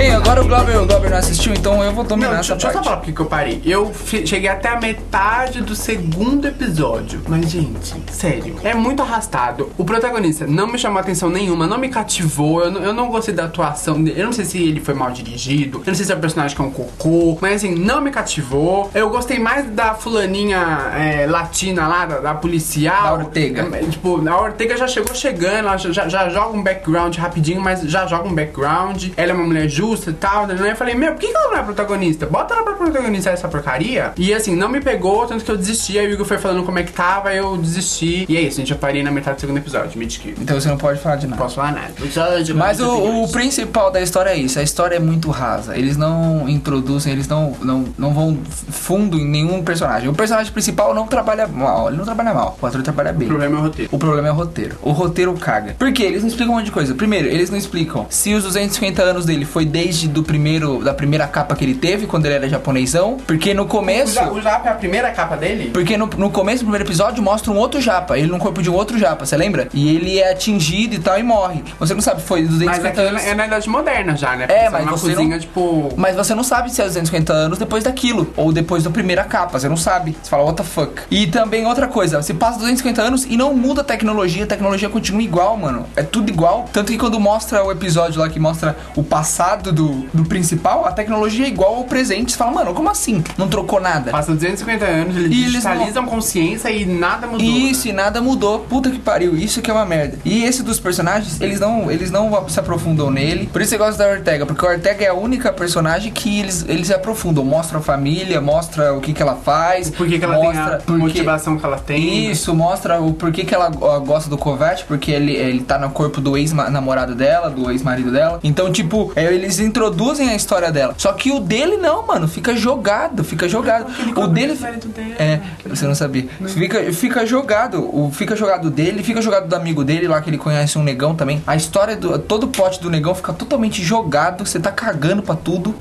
Bem, 0.00 0.12
agora 0.12 0.40
o 0.42 0.48
Glauber, 0.48 0.78
o 0.78 0.86
Glauber 0.86 1.10
não 1.10 1.18
assistiu, 1.18 1.52
então 1.52 1.84
eu 1.84 1.92
vou 1.92 2.02
dominar 2.02 2.30
Não, 2.30 2.38
essa 2.38 2.54
deixa, 2.54 2.68
deixa 2.68 2.68
eu 2.68 2.70
só 2.72 2.74
parte. 2.78 2.84
falar 2.86 2.96
porque 2.96 3.12
que 3.12 3.20
eu 3.20 3.26
parei. 3.26 3.60
Eu 3.66 3.92
cheguei 4.24 4.48
até 4.48 4.70
a 4.70 4.80
metade 4.80 5.60
do 5.60 5.74
segundo 5.76 6.48
episódio. 6.48 7.20
Mas, 7.28 7.50
gente, 7.50 7.94
sério, 8.10 8.56
é 8.64 8.72
muito 8.72 9.02
arrastado. 9.02 9.70
O 9.76 9.84
protagonista 9.84 10.46
não 10.46 10.66
me 10.66 10.78
chamou 10.78 11.00
atenção 11.00 11.28
nenhuma, 11.28 11.66
não 11.66 11.76
me 11.76 11.90
cativou. 11.90 12.64
Eu 12.64 12.70
não, 12.70 12.82
eu 12.82 12.94
não 12.94 13.10
gostei 13.10 13.34
da 13.34 13.44
atuação 13.44 14.02
dele. 14.02 14.18
Eu 14.18 14.24
não 14.24 14.32
sei 14.32 14.46
se 14.46 14.56
ele 14.56 14.80
foi 14.80 14.94
mal 14.94 15.10
dirigido. 15.10 15.80
Eu 15.80 15.88
não 15.88 15.94
sei 15.94 16.06
se 16.06 16.12
é 16.12 16.14
o 16.14 16.18
personagem 16.18 16.56
que 16.56 16.62
é 16.62 16.64
um 16.64 16.70
cocô. 16.70 17.36
Mas, 17.42 17.56
assim, 17.56 17.74
não 17.74 18.00
me 18.00 18.10
cativou. 18.10 18.90
Eu 18.94 19.10
gostei 19.10 19.38
mais 19.38 19.66
da 19.66 19.92
fulaninha 19.92 20.92
é, 20.96 21.26
latina 21.26 21.86
lá, 21.86 22.06
da, 22.06 22.18
da 22.20 22.34
policial. 22.34 23.18
Da 23.18 23.24
Ortega. 23.24 23.68
É, 23.76 23.80
Tipo, 23.82 24.26
a 24.26 24.40
Ortega 24.40 24.78
já 24.78 24.88
chegou 24.88 25.14
chegando, 25.14 25.58
ela 25.58 25.76
já, 25.76 25.92
já- 25.92 26.08
já 26.08 26.28
joga 26.30 26.56
um 26.56 26.62
background 26.62 27.18
rapidinho, 27.18 27.60
mas 27.60 27.82
já 27.82 28.06
joga 28.06 28.26
um 28.26 28.34
background. 28.34 29.08
Ela 29.14 29.32
é 29.32 29.34
uma 29.34 29.44
mulher 29.44 29.68
justa 29.68 29.89
e 30.10 30.12
tal. 30.12 30.46
né? 30.46 30.56
Eu 30.70 30.76
falei, 30.76 30.94
meu, 30.94 31.12
por 31.12 31.20
que 31.20 31.28
que 31.28 31.36
ela 31.36 31.50
não 31.52 31.58
é 31.58 31.62
protagonista? 31.62 32.26
Bota 32.26 32.54
ela 32.54 32.62
pra 32.62 32.74
protagonizar 32.74 33.32
essa 33.34 33.48
porcaria. 33.48 34.12
E 34.16 34.32
assim, 34.32 34.54
não 34.54 34.68
me 34.68 34.80
pegou, 34.80 35.26
tanto 35.26 35.44
que 35.44 35.50
eu 35.50 35.56
desisti. 35.56 35.98
Aí 35.98 36.06
o 36.06 36.12
Igor 36.12 36.26
foi 36.26 36.38
falando 36.38 36.62
como 36.64 36.78
é 36.78 36.82
que 36.82 36.92
tava, 36.92 37.34
eu 37.34 37.56
desisti. 37.56 38.26
E 38.28 38.36
é 38.36 38.40
isso, 38.42 38.58
gente, 38.58 38.70
eu 38.72 38.78
parei 38.78 39.02
na 39.02 39.10
metade 39.10 39.36
do 39.36 39.40
segundo 39.40 39.56
episódio, 39.58 39.98
me 39.98 40.06
desculpe. 40.06 40.38
Então 40.40 40.58
você 40.60 40.68
não 40.68 40.76
pode 40.76 41.00
falar 41.00 41.16
de 41.16 41.24
Não 41.26 41.30
nada. 41.30 41.42
posso 41.42 41.56
falar 41.56 41.72
nada. 41.72 41.92
Episódio, 41.98 42.54
Mas 42.56 42.80
o, 42.80 43.22
o 43.24 43.28
principal 43.32 43.90
da 43.90 44.00
história 44.00 44.30
é 44.30 44.36
isso. 44.36 44.58
A 44.58 44.62
história 44.62 44.96
é 44.96 45.00
muito 45.00 45.30
rasa. 45.30 45.76
Eles 45.76 45.96
não 45.96 46.48
introduzem, 46.48 47.12
eles 47.12 47.26
não, 47.28 47.56
não, 47.62 47.84
não 47.98 48.12
vão 48.14 48.38
fundo 48.70 49.18
em 49.18 49.24
nenhum 49.26 49.62
personagem. 49.62 50.08
O 50.08 50.14
personagem 50.14 50.52
principal 50.52 50.94
não 50.94 51.06
trabalha 51.06 51.46
mal. 51.46 51.88
Ele 51.88 51.96
não 51.96 52.04
trabalha 52.04 52.32
mal. 52.34 52.58
O 52.60 52.66
ator 52.66 52.82
trabalha 52.82 53.10
O 53.10 53.14
bem. 53.14 53.28
problema 53.28 53.56
é 53.56 53.58
o 53.58 53.62
roteiro. 53.62 53.90
O 53.92 53.98
problema 53.98 54.28
é 54.28 54.32
o 54.32 54.34
roteiro. 54.34 54.76
O 54.82 54.90
roteiro 54.92 55.32
caga. 55.34 55.74
Por 55.78 55.92
quê? 55.92 56.04
Eles 56.04 56.22
não 56.22 56.28
explicam 56.28 56.52
um 56.54 56.56
monte 56.56 56.66
de 56.66 56.72
coisa. 56.72 56.94
Primeiro, 56.94 57.28
eles 57.28 57.50
não 57.50 57.58
explicam 57.58 58.06
se 58.10 58.34
os 58.34 58.42
250 58.44 59.02
anos 59.02 59.24
dele 59.24 59.44
foi 59.44 59.64
desde 59.84 60.08
do 60.08 60.22
primeiro 60.22 60.82
da 60.84 60.92
primeira 60.92 61.26
capa 61.26 61.56
que 61.56 61.64
ele 61.64 61.74
teve 61.74 62.06
quando 62.06 62.26
ele 62.26 62.34
era 62.34 62.48
japonesão, 62.48 63.16
porque 63.26 63.54
no 63.54 63.62
O, 63.62 63.66
começo 63.66 64.14
Ja- 64.14 64.30
o 64.30 64.40
Japa 64.40 64.68
é 64.68 64.72
a 64.72 64.74
primeira 64.74 65.10
capa 65.10 65.36
dele? 65.36 65.70
porque 65.72 65.96
no, 65.96 66.06
no 66.18 66.30
começo 66.30 66.58
do 66.58 66.66
primeiro 66.66 66.84
episódio 66.86 67.22
mostra 67.22 67.50
um 67.50 67.56
outro 67.56 67.80
japa, 67.80 68.18
ele 68.18 68.28
no 68.28 68.38
corpo 68.38 68.62
de 68.62 68.68
um 68.70 68.74
outro 68.74 68.98
japa, 68.98 69.24
você 69.24 69.36
lembra? 69.36 69.68
E 69.72 69.94
ele 69.94 70.18
é 70.18 70.30
atingido 70.32 70.94
e 70.94 70.98
tal 70.98 71.18
e 71.18 71.22
morre. 71.22 71.62
Você 71.78 71.94
não 71.94 72.00
sabe, 72.00 72.20
foi 72.22 72.42
250 72.42 72.82
Mas 72.82 72.86
aquilo 72.86 73.08
anos. 73.08 73.24
é 73.26 73.34
na 73.34 73.46
idade 73.46 73.68
moderna 73.68 74.16
já, 74.16 74.36
né? 74.36 74.44
É, 74.48 74.64
Porque 74.64 74.70
mas 74.70 74.82
uma 74.82 74.90
você 74.96 75.14
cozinha, 75.14 75.28
não- 75.30 75.38
tipo. 75.38 75.88
Mas 75.96 76.16
você 76.16 76.34
não 76.34 76.42
sabe 76.44 76.70
se 76.72 76.80
é 76.80 76.84
250 76.84 77.32
anos 77.32 77.58
depois 77.58 77.84
daquilo, 77.84 78.32
ou 78.36 78.52
depois 78.52 78.82
da 78.84 78.90
primeira 78.90 79.24
capa, 79.24 79.58
você 79.58 79.68
não 79.68 79.76
sabe. 79.76 80.16
Você 80.22 80.28
fala, 80.30 80.44
what 80.44 80.56
the 80.56 80.62
fuck? 80.64 81.02
E 81.10 81.26
também 81.26 81.66
outra 81.66 81.86
coisa, 81.88 82.20
você 82.22 82.34
passa 82.34 82.58
250 82.58 83.00
anos 83.02 83.24
e 83.24 83.36
não 83.36 83.54
muda 83.54 83.80
a 83.80 83.84
tecnologia, 83.84 84.44
a 84.44 84.46
tecnologia 84.46 84.88
continua 84.88 85.22
igual, 85.22 85.56
mano. 85.56 85.86
É 85.96 86.02
tudo 86.02 86.30
igual. 86.30 86.66
Tanto 86.72 86.92
que 86.92 86.98
quando 86.98 87.18
mostra 87.18 87.64
o 87.64 87.70
episódio 87.72 88.20
lá 88.20 88.28
que 88.28 88.38
mostra 88.38 88.76
o 88.96 89.02
passado 89.02 89.59
do, 89.62 89.72
do, 89.72 89.88
do 90.12 90.24
principal, 90.24 90.86
a 90.86 90.92
tecnologia 90.92 91.44
é 91.46 91.48
igual 91.48 91.76
ao 91.76 91.84
presente. 91.84 92.32
Você 92.32 92.38
fala, 92.38 92.52
mano, 92.52 92.74
como 92.74 92.88
assim? 92.90 93.22
Não 93.36 93.48
trocou 93.48 93.80
nada. 93.80 94.10
Passam 94.10 94.34
250 94.34 94.84
anos, 94.84 95.16
eles 95.16 95.30
E 95.30 95.40
eles 95.40 95.52
digitalizam 95.52 96.06
consciência 96.06 96.70
e 96.70 96.84
nada 96.84 97.26
mudou. 97.26 97.46
Isso, 97.46 97.86
né? 97.86 97.92
e 97.92 97.96
nada 97.96 98.20
mudou. 98.20 98.60
Puta 98.60 98.90
que 98.90 98.98
pariu. 98.98 99.36
Isso 99.36 99.60
que 99.62 99.70
é 99.70 99.74
uma 99.74 99.86
merda. 99.86 100.18
E 100.24 100.44
esse 100.44 100.62
dos 100.62 100.78
personagens, 100.80 101.40
eles 101.40 101.60
não, 101.60 101.90
eles 101.90 102.10
não 102.10 102.48
se 102.48 102.58
aprofundam 102.58 103.10
nele. 103.10 103.48
Por 103.52 103.60
isso 103.62 103.74
eu 103.74 103.78
gosto 103.78 103.98
da 103.98 104.08
Ortega, 104.08 104.46
porque 104.46 104.64
a 104.64 104.70
Ortega 104.70 105.04
é 105.04 105.08
a 105.08 105.14
única 105.14 105.52
personagem 105.52 106.12
que 106.12 106.40
eles, 106.40 106.64
eles 106.68 106.86
se 106.88 106.94
aprofundam. 106.94 107.44
Mostra 107.44 107.78
a 107.78 107.80
família, 107.80 108.40
mostra 108.40 108.94
o 108.94 109.00
que, 109.00 109.12
que 109.12 109.22
ela 109.22 109.36
faz. 109.36 109.90
Por 109.90 110.06
que, 110.08 110.18
que 110.18 110.24
ela 110.24 110.34
mostra 110.36 110.64
tem 110.64 110.74
a 110.74 110.78
porque- 110.78 110.92
motivação 110.98 111.56
que 111.58 111.64
ela 111.64 111.78
tem. 111.78 112.00
né? 112.26 112.32
Isso, 112.32 112.54
mostra 112.54 113.00
o 113.00 113.12
porquê 113.14 113.44
que 113.44 113.54
ela 113.54 113.70
ó, 113.80 113.98
gosta 114.00 114.28
do 114.30 114.36
Kovac, 114.38 114.84
porque 114.84 115.10
ele, 115.10 115.32
ele 115.34 115.60
tá 115.60 115.78
no 115.78 115.90
corpo 115.90 116.20
do 116.20 116.36
ex-namorado 116.36 117.14
dela, 117.14 117.50
do 117.50 117.70
ex-marido 117.70 118.10
dela. 118.10 118.40
Então, 118.42 118.70
tipo, 118.72 119.12
é, 119.16 119.32
eles 119.50 119.58
introduzem 119.58 120.28
a 120.28 120.34
história 120.36 120.70
dela. 120.70 120.94
Só 120.96 121.12
que 121.12 121.32
o 121.32 121.40
dele 121.40 121.76
não, 121.76 122.06
mano, 122.06 122.28
fica 122.28 122.54
jogado, 122.56 123.24
fica 123.24 123.48
jogado. 123.48 123.90
O 124.16 124.26
dele. 124.28 124.54
dele. 124.54 125.14
É, 125.18 125.40
você 125.70 125.86
não 125.86 125.94
sabia. 125.94 126.26
Fica, 126.48 126.92
fica 126.92 127.26
jogado, 127.26 127.78
o, 127.82 128.10
fica 128.12 128.36
jogado 128.36 128.70
dele, 128.70 129.02
fica 129.02 129.20
jogado 129.22 129.48
do 129.48 129.56
amigo 129.56 129.84
dele 129.84 130.06
lá 130.08 130.20
que 130.20 130.30
ele 130.30 130.38
conhece 130.38 130.78
um 130.78 130.82
negão 130.82 131.14
também. 131.14 131.42
A 131.46 131.56
história 131.56 131.96
do. 131.96 132.18
Todo 132.18 132.44
o 132.44 132.48
plot 132.48 132.80
do 132.80 132.90
negão 132.90 133.14
fica 133.14 133.32
totalmente 133.32 133.82
jogado, 133.82 134.44
você 134.46 134.58
tá 134.60 134.70
cagando 134.70 135.22
pra 135.22 135.34
tudo. 135.34 135.74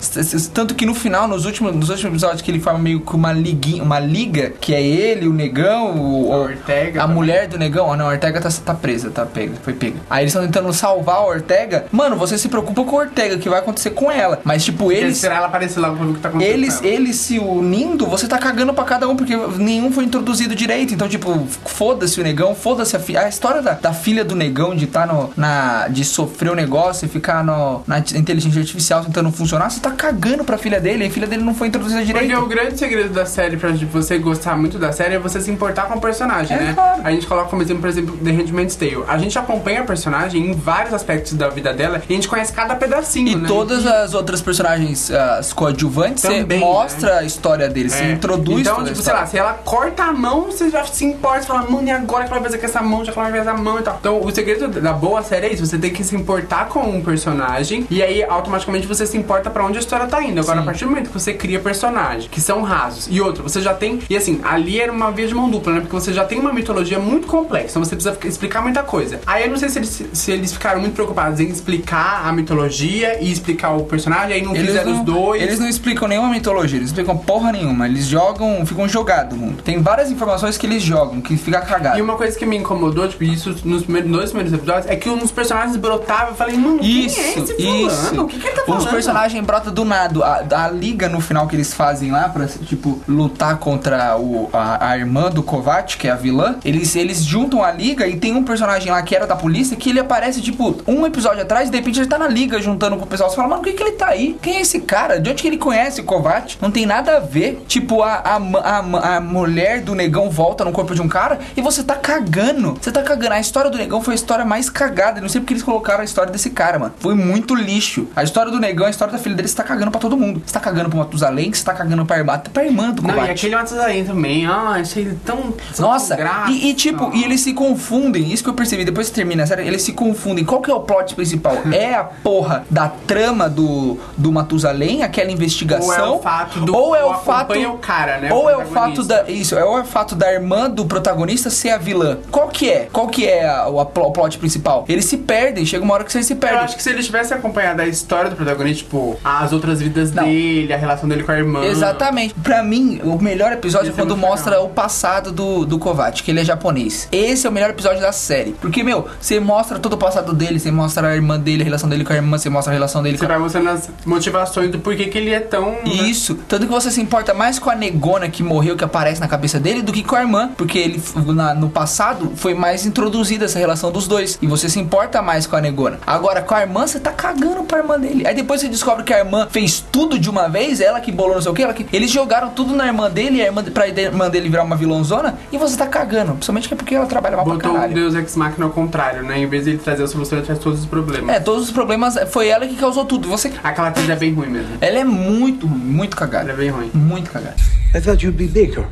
Tanto 0.53 0.75
que 0.75 0.85
no 0.85 0.93
final, 0.93 1.27
nos 1.27 1.45
últimos, 1.45 1.75
nos 1.75 1.89
últimos 1.89 2.11
episódios, 2.11 2.41
que 2.41 2.51
ele 2.51 2.59
forma 2.59 2.79
meio 2.79 3.01
que 3.01 3.15
uma 3.15 3.31
liguinha, 3.31 3.83
uma 3.83 3.99
liga, 3.99 4.53
que 4.59 4.73
é 4.73 4.81
ele, 4.81 5.27
o 5.27 5.33
negão, 5.33 5.97
o, 5.97 6.33
A 6.33 6.37
Ortega 6.37 6.99
a 6.99 7.01
também. 7.03 7.15
mulher 7.15 7.47
do 7.47 7.57
negão. 7.57 7.91
Ah, 7.91 7.97
não, 7.97 8.05
a 8.07 8.09
Ortega 8.11 8.39
tá, 8.41 8.49
tá 8.65 8.73
presa, 8.73 9.09
tá 9.09 9.25
pega, 9.25 9.53
foi 9.63 9.73
pega. 9.73 9.97
Aí 10.09 10.23
eles 10.23 10.33
estão 10.33 10.45
tentando 10.45 10.71
salvar 10.73 11.17
a 11.17 11.25
Ortega. 11.25 11.85
Mano, 11.91 12.15
você 12.15 12.37
se 12.37 12.47
preocupa 12.49 12.83
com 12.83 12.95
a 12.97 12.99
Ortega, 13.03 13.35
o 13.35 13.39
que 13.39 13.49
vai 13.49 13.59
acontecer 13.59 13.91
com 13.91 14.11
ela. 14.11 14.39
Mas, 14.43 14.63
tipo, 14.65 14.91
Eles... 14.91 15.17
Será 15.17 15.35
ela 15.35 15.47
aparecer 15.47 15.79
logo 15.79 15.95
pra 15.95 16.05
ver 16.05 16.11
o 16.11 16.15
que 16.15 16.19
tá 16.21 16.29
acontecendo? 16.29 16.53
Eles, 16.53 16.77
com 16.77 16.85
ela. 16.85 16.95
eles 16.95 17.15
se 17.15 17.39
unindo, 17.39 18.05
você 18.05 18.27
tá 18.27 18.37
cagando 18.37 18.73
pra 18.73 18.83
cada 18.83 19.07
um, 19.07 19.15
porque 19.15 19.35
nenhum 19.57 19.78
foi 19.91 20.03
introduzido 20.05 20.55
direito. 20.55 20.93
Então, 20.93 21.07
tipo, 21.07 21.47
foda-se 21.65 22.19
o 22.19 22.23
negão, 22.23 22.53
foda-se 22.55 22.95
a 22.95 22.99
filha. 22.99 23.21
A 23.21 23.29
história 23.29 23.61
da, 23.61 23.73
da 23.73 23.93
filha 23.93 24.23
do 24.25 24.35
negão 24.35 24.75
de 24.75 24.87
tá 24.87 25.05
no. 25.05 25.29
Na, 25.37 25.87
de 25.87 26.03
sofrer 26.03 26.51
o 26.51 26.55
negócio 26.55 27.05
e 27.05 27.09
ficar 27.09 27.43
no, 27.43 27.81
na 27.87 27.99
inteligência 27.99 28.59
artificial 28.59 29.03
tentando 29.03 29.31
funcionar, 29.31 29.69
você 29.69 29.79
tá 29.79 29.91
cagando 29.91 30.43
pra 30.43 30.57
filha 30.57 30.79
dele, 30.79 31.03
e 31.05 31.07
a 31.07 31.11
filha 31.11 31.27
dele 31.27 31.43
não 31.43 31.53
foi 31.53 31.67
introduzida 31.67 32.01
Porque 32.01 32.19
direito. 32.21 32.41
o 32.41 32.47
grande 32.47 32.77
segredo 32.77 33.13
da 33.13 33.25
série, 33.25 33.57
pra 33.57 33.71
você 33.71 34.17
gostar 34.17 34.57
muito 34.57 34.77
da 34.77 34.91
série, 34.91 35.15
é 35.15 35.19
você 35.19 35.39
se 35.39 35.49
importar 35.51 35.83
com 35.87 35.97
o 35.97 36.01
personagem, 36.01 36.57
É, 36.57 36.59
né? 36.61 36.73
claro. 36.73 37.01
A 37.03 37.11
gente 37.11 37.27
coloca 37.27 37.49
como 37.49 37.61
exemplo, 37.61 37.81
por 37.81 37.89
exemplo, 37.89 38.17
The 38.17 38.31
Handmaid's 38.31 38.75
Tale. 38.75 39.03
A 39.07 39.17
gente 39.17 39.37
acompanha 39.37 39.81
a 39.81 39.83
personagem 39.85 40.49
em 40.49 40.53
vários 40.53 40.93
aspectos 40.93 41.33
da 41.33 41.49
vida 41.49 41.73
dela 41.73 42.01
e 42.09 42.13
a 42.13 42.15
gente 42.15 42.27
conhece 42.27 42.51
cada 42.53 42.75
pedacinho, 42.75 43.29
E 43.29 43.35
né? 43.35 43.47
todas 43.47 43.85
as 43.85 44.13
outras 44.13 44.41
personagens, 44.41 45.11
as 45.11 45.53
coadjuvantes, 45.53 46.23
você 46.23 46.39
Também, 46.41 46.59
mostra 46.59 47.19
a 47.19 47.23
história 47.23 47.69
deles, 47.69 47.93
você 47.93 48.03
É. 48.03 48.11
introduz 48.13 48.61
Então, 48.61 48.83
tipo, 48.83 49.01
sei 49.01 49.13
lá, 49.13 49.25
se 49.25 49.37
ela 49.37 49.53
corta 49.69 50.05
a 50.05 50.11
mão, 50.11 50.45
você 50.45 50.67
já 50.71 50.83
se 50.83 51.05
importa, 51.05 51.41
você 51.41 51.47
fala, 51.47 51.69
mano, 51.69 51.87
e 51.87 51.91
agora 51.91 52.25
que 52.25 52.31
ela 52.31 52.39
vai 52.39 52.49
fazer 52.49 52.57
com 52.57 52.65
essa 52.65 52.81
mão? 52.81 53.05
Já 53.05 53.11
que 53.11 53.19
ela 53.19 53.29
vai 53.29 53.37
fazer 53.37 53.51
a 53.51 53.57
mão 53.57 53.77
e 53.77 53.83
tal. 53.83 53.97
Então, 53.99 54.19
o 54.19 54.31
segredo 54.31 54.67
da 54.81 54.93
boa 54.93 55.21
série 55.21 55.45
é 55.45 55.53
isso, 55.53 55.63
você 55.63 55.77
tem 55.77 55.93
que 55.93 56.03
se 56.03 56.15
importar 56.15 56.69
com 56.69 56.79
um 56.79 57.03
personagem 57.03 57.85
e 57.87 58.01
aí 58.01 58.23
automaticamente 58.23 58.87
você 58.87 59.05
se 59.05 59.15
importa 59.15 59.47
pra 59.51 59.63
onde 59.63 59.77
a 59.77 59.79
história 59.79 60.07
tá 60.07 60.23
indo. 60.23 60.39
Agora, 60.39 60.57
Sim. 60.57 60.63
a 60.63 60.65
partir 60.65 60.85
do 60.85 60.89
momento 60.89 61.09
que 61.09 61.13
você 61.13 61.35
cria 61.35 61.59
personagens 61.59 62.27
que 62.31 62.41
são 62.41 62.63
rasos 62.63 63.07
e 63.11 63.21
outro, 63.21 63.43
você 63.43 63.61
já 63.61 63.71
tem. 63.71 63.99
E 64.09 64.17
assim, 64.17 64.41
ali 64.43 64.81
era 64.81 64.91
uma 64.91 65.11
via 65.11 65.27
de 65.27 65.35
mão 65.35 65.47
dupla, 65.47 65.73
né? 65.73 65.81
Porque 65.81 65.93
você 65.93 66.11
já 66.13 66.25
tem 66.25 66.39
uma 66.39 66.51
mitologia 66.51 66.97
muito 66.97 67.27
complexa, 67.27 67.69
então 67.69 67.85
você 67.85 67.95
precisa 67.95 68.17
explicar 68.25 68.63
muita 68.63 68.81
coisa. 68.81 69.21
Aí 69.27 69.43
eu 69.43 69.51
não 69.51 69.57
sei 69.57 69.69
se 69.69 69.77
eles, 69.77 70.03
se 70.13 70.31
eles 70.31 70.51
ficaram 70.51 70.81
muito 70.81 70.95
preocupados 70.95 71.39
em 71.39 71.47
explicar 71.47 72.25
a 72.25 72.31
mitologia 72.31 73.21
e 73.21 73.31
explicar 73.31 73.75
o 73.75 73.83
personagem, 73.83 74.33
aí 74.33 74.41
não 74.41 74.55
Eles 74.55 74.65
fizeram 74.65 74.93
não, 74.93 74.99
os 75.01 75.05
dois. 75.05 75.43
eles 75.43 75.59
não 75.59 75.69
explicam 75.69 76.07
nenhuma 76.07 76.29
mitologia, 76.31 76.79
eles 76.79 76.89
explicam 76.89 77.15
porra 77.15 77.51
nenhuma. 77.51 77.85
Eles 77.85 78.07
jogam, 78.07 78.65
ficam 78.65 78.89
jogados 78.89 79.37
mundo. 79.59 79.63
Tem 79.65 79.81
várias 79.81 80.11
informações 80.11 80.57
que 80.57 80.65
eles 80.65 80.81
jogam, 80.83 81.21
que 81.21 81.37
fica 81.37 81.61
cagado. 81.61 81.97
E 81.97 82.01
uma 82.01 82.15
coisa 82.15 82.37
que 82.37 82.45
me 82.45 82.57
incomodou, 82.57 83.07
tipo, 83.07 83.23
isso 83.23 83.55
nos 83.63 83.83
primeiros, 83.83 84.11
dois 84.11 84.29
primeiros 84.31 84.53
episódios, 84.53 84.87
é 84.87 84.95
que 84.95 85.09
uns 85.09 85.31
personagens 85.31 85.75
brotavam. 85.77 86.29
Eu 86.29 86.35
falei, 86.35 86.57
mano, 86.57 86.79
Isso, 86.83 87.15
quem 87.15 87.23
é 87.23 87.29
esse 87.39 87.53
fulano? 87.55 87.87
isso. 87.87 88.21
O 88.21 88.27
que, 88.27 88.39
que 88.39 88.47
ele 88.47 88.55
tá 88.55 88.65
falando? 88.65 88.81
Os 88.81 88.87
personagens 88.89 89.45
brotam 89.45 89.73
do 89.73 89.85
nada. 89.85 90.25
A, 90.25 90.65
a 90.65 90.69
liga 90.69 91.07
no 91.09 91.19
final 91.21 91.47
que 91.47 91.55
eles 91.55 91.73
fazem 91.73 92.11
lá 92.11 92.29
pra, 92.29 92.47
tipo, 92.47 93.01
lutar 93.07 93.57
contra 93.57 94.17
o, 94.17 94.49
a, 94.53 94.89
a 94.91 94.97
irmã 94.97 95.29
do 95.29 95.43
Kovac, 95.43 95.97
que 95.97 96.07
é 96.07 96.11
a 96.11 96.15
vilã, 96.15 96.55
eles, 96.63 96.95
eles 96.95 97.23
juntam 97.23 97.63
a 97.63 97.71
liga 97.71 98.07
e 98.07 98.17
tem 98.17 98.35
um 98.35 98.43
personagem 98.43 98.91
lá 98.91 99.01
que 99.01 99.15
era 99.15 99.25
da 99.27 99.35
polícia 99.35 99.75
que 99.77 99.89
ele 99.89 99.99
aparece, 99.99 100.41
tipo, 100.41 100.75
um 100.87 101.05
episódio 101.05 101.41
atrás 101.41 101.67
e 101.67 101.71
de 101.71 101.77
repente 101.77 101.99
ele 101.99 102.07
tá 102.07 102.17
na 102.17 102.27
liga 102.27 102.61
juntando 102.61 102.97
com 102.97 103.03
o 103.03 103.07
pessoal. 103.07 103.29
Você 103.29 103.35
fala, 103.35 103.47
mano, 103.47 103.61
por 103.61 103.69
que, 103.69 103.75
que 103.77 103.83
ele 103.83 103.91
tá 103.93 104.07
aí? 104.07 104.37
Quem 104.41 104.57
é 104.57 104.61
esse 104.61 104.79
cara? 104.81 105.19
De 105.19 105.29
onde 105.29 105.41
que 105.41 105.47
ele 105.47 105.57
conhece 105.57 106.01
o 106.01 106.03
Kovac? 106.03 106.57
Não 106.61 106.71
tem 106.71 106.85
nada 106.85 107.17
a 107.17 107.19
ver. 107.19 107.63
Tipo, 107.67 108.01
a, 108.03 108.13
a, 108.15 108.35
a, 108.35 109.17
a 109.17 109.21
mulher 109.21 109.48
do 109.83 109.95
negão 109.95 110.29
volta 110.29 110.63
no 110.63 110.71
corpo 110.71 110.93
de 110.93 111.01
um 111.01 111.07
cara 111.07 111.39
e 111.57 111.61
você 111.61 111.83
tá 111.83 111.95
cagando. 111.95 112.77
Você 112.79 112.91
tá 112.91 113.01
cagando. 113.01 113.33
A 113.33 113.39
história 113.39 113.69
do 113.69 113.77
negão 113.77 114.01
foi 114.01 114.13
a 114.13 114.15
história 114.15 114.45
mais 114.45 114.69
cagada. 114.69 115.19
Eu 115.19 115.23
não 115.23 115.29
sei 115.29 115.41
porque 115.41 115.53
eles 115.53 115.63
colocaram 115.63 116.01
a 116.01 116.03
história 116.03 116.31
desse 116.31 116.49
cara, 116.49 116.77
mano. 116.77 116.93
Foi 116.99 117.15
muito 117.15 117.55
lixo. 117.55 118.07
A 118.15 118.23
história 118.23 118.51
do 118.51 118.59
negão, 118.59 118.85
a 118.85 118.89
história 118.89 119.11
da 119.11 119.17
filha 119.19 119.35
dele, 119.35 119.47
você 119.47 119.55
tá 119.55 119.63
cagando 119.63 119.91
pra 119.91 119.99
todo 119.99 120.15
mundo. 120.15 120.41
Você 120.45 120.53
tá 120.53 120.59
cagando 120.59 120.89
pro 120.89 120.99
Matusalém, 120.99 121.51
você 121.51 121.63
tá 121.63 121.73
cagando 121.73 122.05
pra 122.05 122.17
irmã, 122.17 122.41
pra 122.53 122.63
irmã 122.63 122.91
do 122.91 123.01
Não, 123.01 123.09
combate. 123.09 123.29
e 123.29 123.31
aquele 123.31 123.55
Matusalém 123.55 124.05
também. 124.05 124.45
Ah, 124.45 124.77
achei 124.79 125.03
ele 125.03 125.19
tão. 125.25 125.53
Nossa, 125.77 126.17
e, 126.49 126.69
e 126.69 126.73
tipo, 126.73 127.11
e 127.13 127.23
eles 127.23 127.41
se 127.41 127.53
confundem, 127.53 128.31
isso 128.31 128.43
que 128.43 128.49
eu 128.49 128.53
percebi, 128.53 128.85
depois 128.85 129.09
que 129.09 129.15
termina 129.15 129.43
a 129.43 129.47
série, 129.47 129.67
eles 129.67 129.81
se 129.81 129.93
confundem. 129.93 130.45
Qual 130.45 130.61
que 130.61 130.69
é 130.69 130.73
o 130.73 130.81
plot 130.81 131.15
principal? 131.15 131.57
é 131.71 131.95
a 131.95 132.03
porra 132.03 132.65
da 132.69 132.89
trama 132.89 133.49
do, 133.49 133.97
do 134.17 134.31
Matusalém, 134.31 135.03
aquela 135.03 135.31
investigação? 135.31 136.11
Ou 136.11 136.15
é 136.15 136.17
o 136.17 136.19
fato 136.19 136.59
do. 136.61 136.75
Ou 136.75 136.95
é 136.95 137.03
o 137.03 137.13
fato. 137.15 137.53
o 137.53 137.77
cara, 137.77 138.17
né? 138.17 138.31
Ou 138.31 138.49
é 138.49 138.57
o 138.57 138.65
fato 138.65 139.03
da. 139.03 139.28
Isso, 139.29 139.55
é 139.57 139.63
o 139.63 139.83
fato 139.83 140.15
da 140.15 140.31
irmã 140.31 140.69
do 140.69 140.85
protagonista 140.85 141.49
ser 141.49 141.69
a 141.71 141.77
vilã. 141.77 142.17
Qual 142.31 142.47
que 142.49 142.69
é? 142.69 142.87
Qual 142.91 143.07
que 143.07 143.25
é 143.27 143.47
a- 143.47 143.67
o, 143.69 143.79
a 143.79 143.83
o 143.83 144.11
plot 144.11 144.37
principal? 144.37 144.85
Eles 144.87 145.05
se 145.05 145.17
perdem, 145.17 145.65
chega 145.65 145.83
uma 145.83 145.93
hora 145.93 146.03
que 146.03 146.11
vocês 146.11 146.25
se 146.25 146.33
Eu 146.33 146.37
perdem. 146.37 146.59
acho 146.59 146.75
que 146.75 146.83
se 146.83 146.89
ele 146.89 147.01
tivesse 147.03 147.33
acompanhado 147.33 147.81
a 147.81 147.87
história 147.87 148.29
do 148.29 148.35
protagonista, 148.35 148.83
tipo, 148.83 149.17
as 149.23 149.51
outras 149.51 149.79
vidas 149.81 150.11
Não. 150.11 150.23
dele, 150.23 150.71
a 150.73 150.77
relação 150.77 151.07
dele 151.07 151.23
com 151.23 151.31
a 151.31 151.37
irmã. 151.37 151.63
Exatamente. 151.65 152.33
Pra 152.35 152.63
mim, 152.63 153.01
o 153.03 153.17
melhor 153.21 153.51
episódio 153.51 153.89
é 153.91 153.93
quando 153.93 154.15
mostra 154.17 154.61
o 154.61 154.69
passado 154.69 155.31
do, 155.31 155.65
do 155.65 155.77
Kovac, 155.79 156.21
que 156.23 156.31
ele 156.31 156.39
é 156.41 156.45
japonês. 156.45 157.07
Esse 157.11 157.45
é 157.47 157.49
o 157.49 157.53
melhor 157.53 157.69
episódio 157.69 158.01
da 158.01 158.11
série. 158.11 158.51
Porque, 158.61 158.83
meu, 158.83 159.07
você 159.19 159.39
mostra 159.39 159.79
todo 159.79 159.93
o 159.93 159.97
passado 159.97 160.33
dele, 160.33 160.59
você 160.59 160.71
mostra 160.71 161.07
a 161.09 161.15
irmã 161.15 161.39
dele, 161.39 161.61
a 161.61 161.65
relação 161.65 161.89
dele 161.89 162.03
com 162.03 162.13
a 162.13 162.15
irmã, 162.15 162.37
você 162.37 162.49
mostra 162.49 162.71
a 162.71 162.75
relação 162.75 163.01
dele 163.03 163.17
Você 163.17 163.25
com 163.25 163.31
a... 163.31 163.35
vai 163.35 163.43
mostrando 163.43 163.69
as 163.69 163.89
motivações 164.05 164.71
do 164.71 164.79
porquê 164.79 165.05
que 165.05 165.17
ele 165.17 165.31
é 165.31 165.39
tão. 165.39 165.71
né? 165.71 165.79
Isso, 165.85 166.35
tanto 166.47 166.65
que 166.65 166.71
você 166.71 166.91
se 166.91 167.01
importa 167.01 167.33
mais 167.33 167.59
com 167.59 167.69
a 167.69 167.75
negona 167.75 168.29
que 168.29 168.41
morreu, 168.43 168.75
que 168.75 168.83
aparece 168.83 169.18
na 169.19 169.27
cabeça 169.27 169.59
dele, 169.59 169.81
do 169.81 169.91
que 169.91 170.03
com 170.03 170.15
a 170.15 170.21
irmã, 170.21 170.51
porque 170.57 170.77
ele 170.77 171.01
na- 171.33 171.53
no 171.53 171.69
passado 171.69 172.31
foi 172.35 172.53
mais 172.53 172.85
introduzida 172.85 173.45
essa 173.45 173.59
relação 173.59 173.91
dos 173.91 174.07
dois, 174.07 174.37
e 174.41 174.47
você 174.47 174.69
se 174.69 174.79
importa 174.79 175.21
mais 175.21 175.45
com 175.47 175.55
a 175.55 175.61
negona. 175.61 175.99
Agora, 176.05 176.41
com 176.41 176.53
a 176.55 176.61
irmã, 176.61 176.85
você 176.87 176.99
tá 176.99 177.11
cagando 177.11 177.63
pra 177.63 177.79
irmã 177.79 177.99
dele. 177.99 178.25
Aí 178.27 178.35
depois 178.35 178.61
você 178.61 178.67
descobre 178.67 179.03
que 179.03 179.13
a 179.13 179.19
irmã 179.19 179.47
fez 179.49 179.83
tudo 179.91 180.17
de 180.19 180.29
uma 180.29 180.47
vez, 180.47 180.79
ela 180.81 180.99
que 180.99 181.11
bolou 181.11 181.35
não 181.35 181.41
sei 181.41 181.51
o 181.51 181.55
que, 181.55 181.63
ela 181.63 181.73
que... 181.73 181.85
eles 181.91 182.09
jogaram 182.11 182.49
tudo 182.49 182.75
na 182.75 182.85
irmã 182.87 183.09
dele, 183.09 183.37
e 183.37 183.41
a 183.41 183.45
irmã, 183.45 183.63
pra 183.63 183.87
irmã 183.87 184.29
dele 184.29 184.49
virar 184.49 184.63
uma 184.63 184.75
vilãozona, 184.75 185.37
e 185.51 185.57
você 185.57 185.77
tá 185.77 185.87
cagando. 185.87 186.33
Principalmente 186.33 186.67
que 186.67 186.73
é 186.73 186.77
porque 186.77 186.95
ela 186.95 187.05
trabalha 187.05 187.35
mal 187.37 187.45
pra 187.45 187.55
Botou 187.55 187.71
o 187.71 187.73
caralho. 187.75 187.93
Deus 187.93 188.15
Ex 188.15 188.35
Machina 188.35 188.65
ao 188.65 188.71
contrário, 188.71 189.23
né? 189.23 189.39
Em 189.39 189.47
vez 189.47 189.63
de 189.65 189.71
ele 189.71 189.79
trazer 189.79 190.03
a 190.03 190.07
solução, 190.07 190.37
ele 190.37 190.45
traz 190.45 190.59
todos 190.59 190.79
os 190.79 190.85
problemas. 190.85 191.35
É, 191.35 191.39
todos 191.39 191.65
os 191.65 191.71
problemas, 191.71 192.15
foi 192.31 192.47
ela 192.47 192.65
que 192.67 192.75
causou 192.75 193.05
tudo. 193.05 193.27
Você... 193.27 193.51
Aquela 193.63 193.89
atriz 193.89 194.09
é 194.09 194.15
bem 194.15 194.33
ruim 194.33 194.47
mesmo. 194.49 194.69
Ela 194.81 194.99
é 194.99 195.03
muito 195.03 195.67
ruim, 195.67 195.77
muito 195.79 196.15
Ela 196.17 196.25
é 196.25 196.29
cagada. 196.29 196.53
bem 196.53 196.69
ruim. 196.69 196.91
Muito 196.93 197.29
cagada. 197.31 197.55
I 197.95 197.99
thought 198.01 198.23
you'd 198.25 198.37
be 198.37 198.47
bigger. 198.47 198.85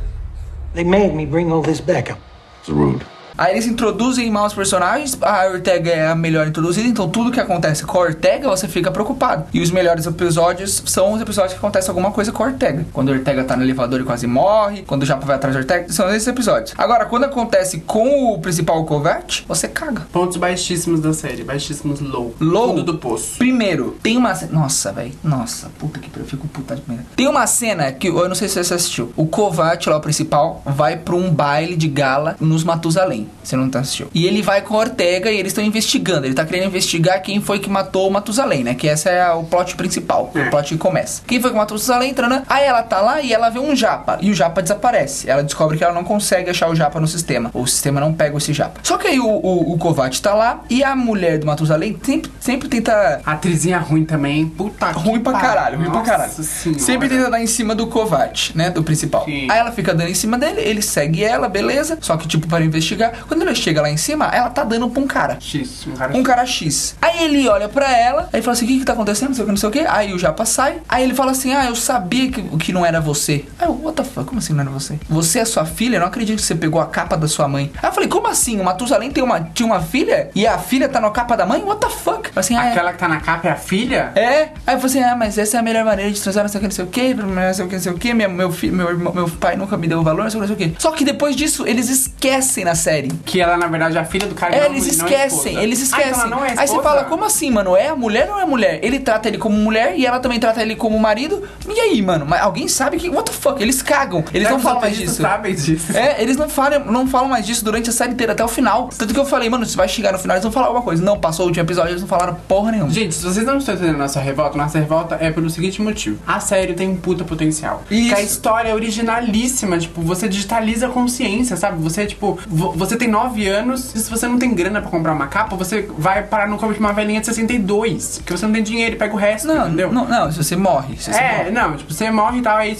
They 0.78 0.84
made 0.84 1.12
me 1.12 1.26
bring 1.26 1.50
all 1.50 1.60
this 1.60 1.80
back 1.80 2.08
up. 2.08 2.20
It's 2.60 2.68
rude. 2.68 3.04
Aí 3.38 3.52
eles 3.52 3.68
introduzem 3.68 4.28
mal 4.32 4.46
os 4.46 4.52
personagens, 4.52 5.16
a 5.22 5.46
Ortega 5.46 5.90
é 5.92 6.08
a 6.08 6.14
melhor 6.16 6.48
introduzida, 6.48 6.88
então 6.88 7.08
tudo 7.08 7.30
que 7.30 7.38
acontece 7.38 7.84
com 7.84 7.96
a 7.96 8.00
Ortega 8.00 8.48
você 8.48 8.66
fica 8.66 8.90
preocupado. 8.90 9.44
E 9.54 9.60
os 9.60 9.70
melhores 9.70 10.06
episódios 10.06 10.82
são 10.86 11.12
os 11.12 11.22
episódios 11.22 11.52
que 11.52 11.58
acontece 11.60 11.88
alguma 11.88 12.10
coisa 12.10 12.32
com 12.32 12.42
a 12.42 12.46
Ortega. 12.46 12.84
Quando 12.92 13.10
a 13.10 13.12
Ortega 13.12 13.44
tá 13.44 13.56
no 13.56 13.62
elevador 13.62 14.00
e 14.00 14.04
quase 14.04 14.26
morre, 14.26 14.82
quando 14.82 15.04
o 15.04 15.06
Japa 15.06 15.24
vai 15.24 15.36
atrás 15.36 15.54
da 15.54 15.60
Ortega, 15.60 15.92
são 15.92 16.08
esses 16.10 16.26
episódios. 16.26 16.74
Agora, 16.76 17.06
quando 17.06 17.24
acontece 17.24 17.78
com 17.80 18.32
o 18.34 18.40
principal 18.40 18.84
Kovac, 18.84 19.44
você 19.46 19.68
caga. 19.68 20.08
Pontos 20.12 20.36
baixíssimos 20.36 20.98
da 20.98 21.12
série, 21.12 21.44
baixíssimos 21.44 22.00
low. 22.00 22.34
Low? 22.40 22.70
Fundo 22.70 22.82
do 22.82 22.98
poço. 22.98 23.38
Primeiro, 23.38 23.96
tem 24.02 24.16
uma 24.16 24.34
cena. 24.34 24.50
Nossa, 24.52 24.90
velho. 24.90 25.12
Nossa, 25.22 25.70
puta 25.78 26.00
que 26.00 26.10
pariu. 26.10 26.24
Eu 26.24 26.28
fico 26.28 26.48
puta 26.48 26.74
de 26.74 26.82
merda. 26.88 27.04
Tem 27.14 27.28
uma 27.28 27.46
cena 27.46 27.92
que 27.92 28.08
eu 28.08 28.28
não 28.28 28.34
sei 28.34 28.48
se 28.48 28.62
você 28.64 28.74
assistiu. 28.74 29.12
O 29.16 29.26
Kovac, 29.26 29.88
lá 29.88 29.96
o 29.96 30.00
principal, 30.00 30.60
vai 30.66 30.96
pra 30.96 31.14
um 31.14 31.30
baile 31.30 31.76
de 31.76 31.86
gala 31.86 32.36
nos 32.40 32.64
Matusalém. 32.64 33.27
Você 33.42 33.56
não 33.56 33.68
tá 33.70 33.80
assistiu. 33.80 34.08
E 34.14 34.26
ele 34.26 34.42
vai 34.42 34.60
com 34.62 34.74
a 34.74 34.78
Ortega 34.78 35.30
e 35.30 35.38
eles 35.38 35.52
estão 35.52 35.64
investigando. 35.64 36.26
Ele 36.26 36.34
tá 36.34 36.44
querendo 36.44 36.66
investigar 36.66 37.20
quem 37.22 37.40
foi 37.40 37.58
que 37.58 37.70
matou 37.70 38.08
o 38.08 38.10
Matusalém, 38.10 38.62
né? 38.64 38.74
Que 38.74 38.88
essa 38.88 39.10
é 39.10 39.30
o 39.32 39.44
plot 39.44 39.74
principal. 39.76 40.30
É. 40.34 40.42
O 40.42 40.50
plot 40.50 40.68
que 40.68 40.78
começa. 40.78 41.22
Quem 41.26 41.40
foi 41.40 41.50
que 41.50 41.56
matou 41.56 41.76
o 41.76 41.80
Matusalém? 41.80 42.12
Tranã. 42.14 42.42
Aí 42.48 42.64
ela 42.64 42.82
tá 42.82 43.00
lá 43.00 43.20
e 43.20 43.32
ela 43.32 43.50
vê 43.50 43.58
um 43.58 43.74
japa. 43.74 44.18
E 44.20 44.30
o 44.30 44.34
japa 44.34 44.62
desaparece. 44.62 45.28
Ela 45.28 45.42
descobre 45.42 45.76
que 45.78 45.84
ela 45.84 45.94
não 45.94 46.04
consegue 46.04 46.50
achar 46.50 46.68
o 46.68 46.74
japa 46.74 47.00
no 47.00 47.06
sistema. 47.06 47.50
O 47.54 47.66
sistema 47.66 48.00
não 48.00 48.12
pega 48.12 48.36
esse 48.36 48.52
japa. 48.52 48.80
Só 48.82 48.96
que 48.98 49.06
aí 49.06 49.18
o, 49.18 49.26
o, 49.26 49.72
o 49.72 49.78
Kovac 49.78 50.20
tá 50.20 50.34
lá 50.34 50.62
e 50.68 50.82
a 50.84 50.94
mulher 50.94 51.38
do 51.38 51.46
Matusalém 51.46 51.98
sempre, 52.02 52.30
sempre 52.40 52.68
tenta 52.68 53.20
atrizinha 53.24 53.78
ruim 53.78 54.04
também. 54.04 54.48
Puta 54.48 54.92
que 54.92 54.98
Ruim 54.98 55.20
pra 55.20 55.32
caralho, 55.32 55.78
ruim 55.78 55.90
pra 55.90 56.02
caralho. 56.02 56.32
Senhora. 56.32 56.80
Sempre 56.82 57.08
tenta 57.08 57.30
dar 57.30 57.40
em 57.40 57.46
cima 57.46 57.74
do 57.74 57.86
Kovac, 57.86 58.56
né? 58.56 58.70
Do 58.70 58.82
principal. 58.82 59.24
Sim. 59.24 59.50
Aí 59.50 59.58
ela 59.58 59.72
fica 59.72 59.94
dando 59.94 60.10
em 60.10 60.14
cima 60.14 60.38
dele, 60.38 60.60
ele 60.60 60.82
segue 60.82 61.24
ela, 61.24 61.48
beleza. 61.48 61.98
Só 62.00 62.16
que, 62.16 62.26
tipo, 62.28 62.46
para 62.46 62.64
investigar. 62.64 63.17
Quando 63.26 63.42
ele 63.42 63.54
chega 63.54 63.82
lá 63.82 63.90
em 63.90 63.96
cima, 63.96 64.26
ela 64.26 64.50
tá 64.50 64.64
dando 64.64 64.88
pra 64.88 65.02
um 65.02 65.06
cara. 65.06 65.38
X, 65.40 65.86
um 65.86 65.92
cara 65.92 66.16
Um 66.16 66.22
cara 66.22 66.46
X. 66.46 66.96
Aí 67.00 67.24
ele 67.24 67.48
olha 67.48 67.68
pra 67.68 67.90
ela, 67.96 68.28
aí 68.32 68.42
fala 68.42 68.52
assim: 68.52 68.64
o 68.64 68.68
que 68.68 68.78
que 68.80 68.84
tá 68.84 68.92
acontecendo? 68.92 69.28
Não 69.28 69.34
sei 69.34 69.42
o 69.42 69.46
que, 69.46 69.52
não 69.52 69.58
sei 69.58 69.68
o 69.68 69.72
que. 69.72 69.80
Aí 69.80 70.12
o 70.12 70.18
Japa 70.18 70.44
sai. 70.44 70.78
Aí 70.88 71.04
ele 71.04 71.14
fala 71.14 71.32
assim: 71.32 71.52
ah, 71.52 71.66
eu 71.66 71.74
sabia 71.74 72.30
que, 72.30 72.42
que 72.58 72.72
não 72.72 72.84
era 72.84 73.00
você. 73.00 73.44
Aí 73.58 73.66
eu, 73.66 73.80
what 73.82 73.96
the 73.96 74.04
fuck? 74.04 74.26
Como 74.26 74.38
assim 74.38 74.52
não 74.52 74.62
era 74.62 74.70
você? 74.70 74.98
Você 75.08 75.38
é 75.38 75.44
sua 75.44 75.64
filha? 75.64 75.96
Eu 75.96 76.00
não 76.00 76.08
acredito 76.08 76.38
que 76.38 76.44
você 76.44 76.54
pegou 76.54 76.80
a 76.80 76.86
capa 76.86 77.16
da 77.16 77.28
sua 77.28 77.48
mãe. 77.48 77.70
Aí 77.82 77.88
eu 77.88 77.92
falei: 77.92 78.08
como 78.08 78.26
assim? 78.28 78.60
O 78.60 78.64
Matusalém 78.64 79.10
tem 79.10 79.22
uma, 79.22 79.40
tinha 79.40 79.66
uma 79.66 79.80
filha? 79.80 80.30
E 80.34 80.46
a 80.46 80.58
filha 80.58 80.88
tá 80.88 81.00
na 81.00 81.10
capa 81.10 81.36
da 81.36 81.46
mãe? 81.46 81.62
What 81.62 81.80
the 81.80 81.90
fuck? 81.90 82.30
Assim, 82.36 82.56
ah, 82.56 82.66
é. 82.66 82.70
Aquela 82.72 82.92
que 82.92 82.98
tá 82.98 83.08
na 83.08 83.20
capa 83.20 83.48
é 83.48 83.50
a 83.52 83.56
filha? 83.56 84.12
É, 84.14 84.48
aí 84.66 84.74
eu 84.74 84.80
falei 84.80 84.86
assim, 84.86 85.02
ah, 85.02 85.16
mas 85.16 85.38
essa 85.38 85.56
é 85.56 85.60
a 85.60 85.62
melhor 85.62 85.84
maneira 85.84 86.10
de 86.10 86.20
transar, 86.20 86.44
não 86.44 86.48
sei 86.48 86.58
o 86.58 86.60
que, 86.60 86.66
não 86.66 86.74
sei 86.74 86.84
o 86.84 86.88
que, 86.88 87.14
não 87.14 87.54
sei 87.54 87.64
o 87.64 87.68
que, 87.68 87.74
não 87.74 87.82
sei 87.82 87.92
o 87.92 87.98
que, 87.98 88.14
meu, 88.14 88.30
meu, 88.30 88.50
meu, 88.72 89.14
meu 89.14 89.28
pai 89.28 89.56
nunca 89.56 89.76
me 89.76 89.86
deu 89.86 90.02
valor, 90.02 90.24
não 90.24 90.30
sei 90.30 90.40
o 90.40 90.42
que, 90.42 90.48
não 90.48 90.56
sei 90.56 90.68
o 90.68 90.70
que. 90.70 90.82
Só 90.82 90.92
que 90.92 91.04
depois 91.04 91.34
disso, 91.36 91.66
eles 91.66 91.88
esquecem 91.88 92.64
na 92.64 92.74
série. 92.74 93.07
Que 93.24 93.40
ela, 93.40 93.56
na 93.56 93.66
verdade, 93.66 93.96
é 93.96 94.00
a 94.00 94.04
filha 94.04 94.26
do 94.26 94.34
cara 94.34 94.54
É, 94.54 94.60
não, 94.68 94.74
eles 94.76 94.96
não 94.98 95.06
é 95.06 95.10
esquecem, 95.10 95.38
esposa. 95.52 95.62
eles 95.62 95.80
Ah, 95.80 95.82
esquecem. 95.84 96.08
então 96.10 96.20
ela 96.22 96.30
não 96.30 96.44
é 96.44 96.54
Aí 96.56 96.66
você 96.68 96.82
fala, 96.82 97.04
como 97.04 97.24
assim, 97.24 97.50
mano? 97.50 97.76
É 97.76 97.88
a 97.88 97.96
mulher 97.96 98.26
ou 98.28 98.32
não 98.34 98.40
é 98.40 98.42
a 98.42 98.46
mulher? 98.46 98.80
Ele 98.82 98.98
trata 99.00 99.28
ele 99.28 99.38
como 99.38 99.56
mulher 99.56 99.94
e 99.96 100.06
ela 100.06 100.18
também 100.20 100.38
trata 100.40 100.60
ele 100.62 100.74
como 100.76 100.98
marido. 100.98 101.42
E 101.68 101.78
aí, 101.80 102.00
mano? 102.02 102.26
Mas 102.26 102.40
alguém 102.42 102.68
sabe 102.68 102.96
que. 102.98 103.08
What 103.08 103.30
the 103.30 103.36
fuck? 103.36 103.62
Eles 103.62 103.82
cagam. 103.82 104.24
Eles 104.32 104.46
É, 104.46 104.50
não 104.50 104.56
os 104.58 104.62
falam 104.62 104.80
mais 104.80 104.96
disso. 104.96 105.22
sabem 105.22 105.54
disso. 105.54 105.96
É, 105.96 106.22
eles 106.22 106.36
não 106.36 106.48
falam, 106.48 106.84
não 106.84 107.06
falam 107.06 107.28
mais 107.28 107.46
disso 107.46 107.64
durante 107.64 107.90
a 107.90 107.92
série 107.92 108.12
inteira, 108.12 108.32
até 108.32 108.44
o 108.44 108.48
final. 108.48 108.88
Tanto 108.96 109.12
que 109.14 109.20
eu 109.20 109.26
falei, 109.26 109.48
mano, 109.50 109.64
se 109.66 109.76
vai 109.76 109.88
chegar 109.88 110.12
no 110.12 110.18
final, 110.18 110.36
eles 110.36 110.42
vão 110.44 110.52
falar 110.52 110.66
alguma 110.66 110.82
coisa. 110.84 111.02
Não, 111.02 111.18
passou 111.18 111.44
o 111.44 111.48
último 111.48 111.64
episódio, 111.64 111.90
eles 111.92 112.00
não 112.02 112.08
falaram 112.08 112.34
porra 112.48 112.72
nenhuma. 112.72 112.90
Gente, 112.90 113.14
se 113.14 113.22
vocês 113.24 113.44
não 113.46 113.58
estão 113.58 113.74
entendendo 113.74 113.94
a 113.96 113.98
nossa 113.98 114.20
revolta, 114.20 114.56
nossa 114.58 114.78
revolta 114.78 115.16
é 115.20 115.30
pelo 115.30 115.48
seguinte 115.50 115.80
motivo. 115.82 116.18
A 116.26 116.40
série 116.40 116.74
tem 116.74 116.88
um 116.88 116.96
puta 116.96 117.24
potencial. 117.24 117.82
Isso. 117.90 118.08
Que 118.08 118.14
a 118.14 118.22
história 118.22 118.68
é 118.70 118.74
originalíssima, 118.74 119.78
tipo, 119.78 120.00
você 120.02 120.28
digitaliza 120.28 120.86
a 120.86 120.90
consciência, 120.90 121.56
sabe? 121.56 121.80
Você, 121.82 122.06
tipo, 122.06 122.38
vo- 122.46 122.72
você 122.88 122.96
tem 122.96 123.08
9 123.08 123.46
anos 123.48 123.94
e 123.94 123.98
se 123.98 124.10
você 124.10 124.26
não 124.26 124.38
tem 124.38 124.54
grana 124.54 124.80
pra 124.80 124.90
comprar 124.90 125.12
uma 125.12 125.26
capa, 125.26 125.56
você 125.56 125.88
vai 125.98 126.22
parar 126.22 126.48
no 126.48 126.56
corpo 126.58 126.74
de 126.74 126.80
uma 126.80 126.92
velhinha 126.92 127.20
de 127.20 127.26
62. 127.26 128.18
Porque 128.18 128.36
você 128.36 128.46
não 128.46 128.52
tem 128.52 128.62
dinheiro 128.62 128.94
e 128.94 128.98
pega 128.98 129.14
o 129.14 129.16
resto, 129.16 129.48
Não, 129.48 129.66
entendeu? 129.66 129.92
não, 129.92 130.06
não, 130.06 130.30
se 130.32 130.38
você 130.42 130.56
morre. 130.56 130.96
Se 130.98 131.12
você 131.12 131.18
É, 131.20 131.38
morre. 131.38 131.50
não, 131.50 131.76
tipo, 131.76 131.92
você 131.92 132.10
morre 132.10 132.38
e 132.38 132.42
tal, 132.42 132.56
aí 132.56 132.76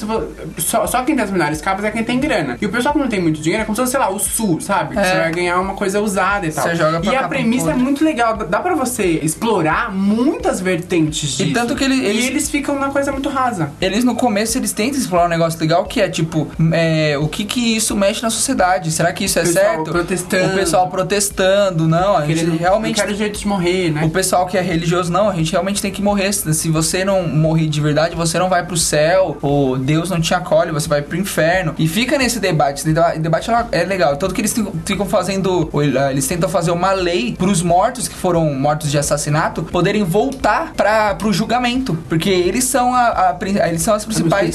só, 0.59 0.87
só 0.87 1.03
quem 1.03 1.15
tem 1.15 1.25
as 1.25 1.31
melhores 1.31 1.61
capas 1.61 1.85
é 1.85 1.91
quem 1.91 2.05
tem 2.05 2.19
grana. 2.21 2.57
E 2.61 2.67
o 2.67 2.69
pessoal 2.71 2.93
que 2.95 3.01
não 3.01 3.09
tem 3.09 3.21
muito 3.21 3.41
dinheiro 3.41 3.63
é 3.63 3.65
como 3.65 3.75
se 3.77 3.83
fosse, 3.83 3.93
sei 3.93 4.01
lá, 4.01 4.11
o 4.11 4.19
sul, 4.19 4.61
sabe? 4.61 4.97
É. 4.99 5.03
Você 5.05 5.17
vai 5.19 5.31
ganhar 5.33 5.61
uma 5.61 5.75
coisa 5.75 6.01
usada 6.01 6.47
e 6.47 6.53
tal. 6.53 6.65
Você 6.65 6.75
joga 6.77 7.01
pra 7.01 7.13
e 7.13 7.17
a 7.17 7.29
premissa 7.29 7.71
é 7.71 7.75
muito 7.75 8.05
legal, 8.05 8.37
dá- 8.37 8.61
pra 8.61 8.75
você 8.75 9.05
explorar 9.23 9.93
muitas 9.95 10.61
vertentes 10.61 11.31
disso. 11.31 11.43
E 11.51 11.53
tanto 11.53 11.75
que 11.75 11.85
ele- 11.85 11.95
E 11.97 12.07
eles- 12.07 12.27
eles 12.27 12.51
ficam 12.51 12.79
na 12.79 12.89
coisa 12.91 13.13
muito 13.13 13.29
rasa. 13.29 13.71
Eles 13.81 14.05
no 14.05 14.15
começo 14.15 14.59
eles 14.59 14.73
tentam 14.73 14.99
explorar 14.99 15.27
um 15.27 15.29
negócio 15.29 15.59
legal 15.61 15.85
que 15.85 16.01
é 16.01 16.09
tipo, 16.09 16.49
é, 16.73 17.17
o 17.19 17.29
que 17.29 17.45
que 17.45 17.77
isso 17.77 17.97
mexe 17.97 18.23
na 18.23 18.31
sociedade? 18.31 18.91
Será 18.91 19.13
que 19.13 19.25
isso 19.25 19.39
é 19.39 19.43
pessoal 19.43 19.65
certo? 19.65 19.91
Protestando. 19.99 20.53
O 20.53 20.57
pessoal 20.57 20.89
protestando, 20.89 21.89
não, 21.89 22.17
a 22.17 22.27
gente 22.27 22.39
Querendo, 22.41 22.59
realmente 22.59 22.97
Não 22.99 23.05
quero 23.05 23.17
jeito 23.17 23.39
de 23.39 23.47
morrer, 23.47 23.91
né? 23.91 24.05
o 24.05 24.11
pessoal 24.11 24.47
que 24.47 24.57
é 24.57 24.61
religioso, 24.61 25.11
não, 25.13 25.29
a 25.29 25.35
gente 25.35 25.51
realmente 25.53 25.81
tem 25.83 25.91
que 25.91 26.01
morrer. 26.03 26.33
Se 26.33 26.69
você 26.69 27.05
não 27.05 27.27
morrer 27.27 27.67
de 27.67 27.81
verdade, 27.81 28.15
você 28.15 28.39
não 28.39 28.49
vai 28.49 28.65
pro 28.65 28.77
céu, 28.77 29.37
ou 29.43 29.77
Deus 29.77 30.11
não 30.11 30.21
te 30.21 30.33
acolhe, 30.35 30.71
você 30.73 30.89
vai 30.89 31.03
pro 31.03 31.17
inferno. 31.17 31.75
E 31.79 31.87
fica 31.89 32.17
nesse 32.19 32.39
debate. 32.39 32.79
Esse 32.81 32.93
deba- 32.93 33.15
debate 33.17 33.51
é 33.73 33.85
legal. 33.85 34.17
Tanto 34.17 34.35
que 34.35 34.41
eles 34.41 34.55
ficam- 34.85 35.07
fazendo. 35.07 35.69
eh, 35.75 36.11
Eles 36.13 36.27
tentam 36.27 36.49
fazer 36.49 36.71
uma 36.71 36.93
lei 36.93 37.35
pros 37.37 37.63
mortos 37.63 38.09
que 38.09 38.15
foram 38.15 38.53
mortos 38.55 38.91
de 38.91 38.99
assassinato 38.99 39.63
poderem 39.63 40.05
voltar 40.05 40.73
para 40.77 41.15
pro 41.15 41.33
julgamento. 41.33 41.97
Porque 42.09 42.29
eles 42.31 42.65
são 42.65 42.95
a, 42.95 43.31
a 43.31 43.69
eles 43.69 43.83
são 43.83 43.95
as 43.95 44.05
principais. 44.05 44.55